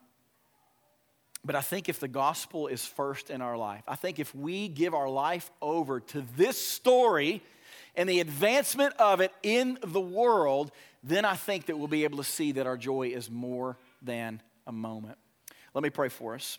[1.44, 4.68] but I think if the gospel is first in our life, I think if we
[4.68, 7.42] give our life over to this story
[7.96, 10.70] and the advancement of it in the world,
[11.02, 14.40] then I think that we'll be able to see that our joy is more than
[14.66, 15.18] a moment.
[15.74, 16.58] Let me pray for us.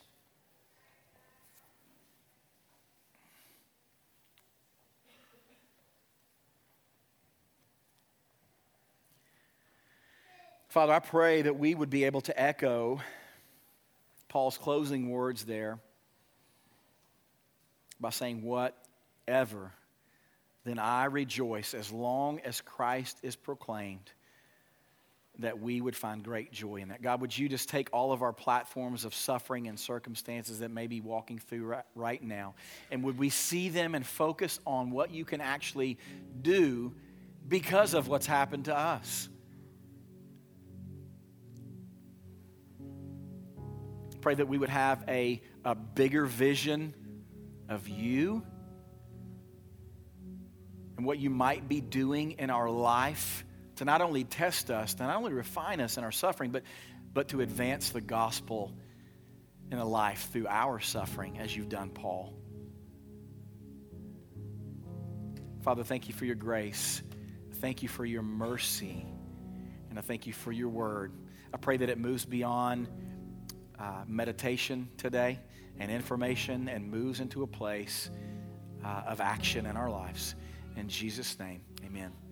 [10.68, 13.00] Father, I pray that we would be able to echo
[14.34, 15.78] Paul's closing words there
[18.00, 19.72] by saying, Whatever,
[20.66, 24.12] then I rejoice as long as Christ is proclaimed,
[25.38, 27.04] that we would find great joy in that.
[27.04, 30.88] God, would you just take all of our platforms of suffering and circumstances that may
[30.88, 32.56] be walking through right, now,
[32.90, 36.00] and would we see them and focus on what you can actually
[36.42, 36.92] do
[37.48, 39.30] because of what's happened to us?
[44.24, 46.94] Pray that we would have a, a bigger vision
[47.68, 48.42] of you
[50.96, 53.44] and what you might be doing in our life
[53.76, 56.64] to not only test us, to not only refine us in our suffering, but,
[57.14, 58.72] but to advance the gospel
[59.70, 62.34] in a life through our suffering as you've done, Paul.
[65.64, 67.04] Father, thank you for your grace.
[67.56, 69.06] Thank you for your mercy.
[69.90, 71.12] And I thank you for your word.
[71.54, 72.88] I pray that it moves beyond
[73.84, 75.38] uh, meditation today
[75.78, 78.10] and information and moves into a place
[78.86, 80.36] uh, of action in our lives.
[80.78, 82.23] In Jesus' name, amen.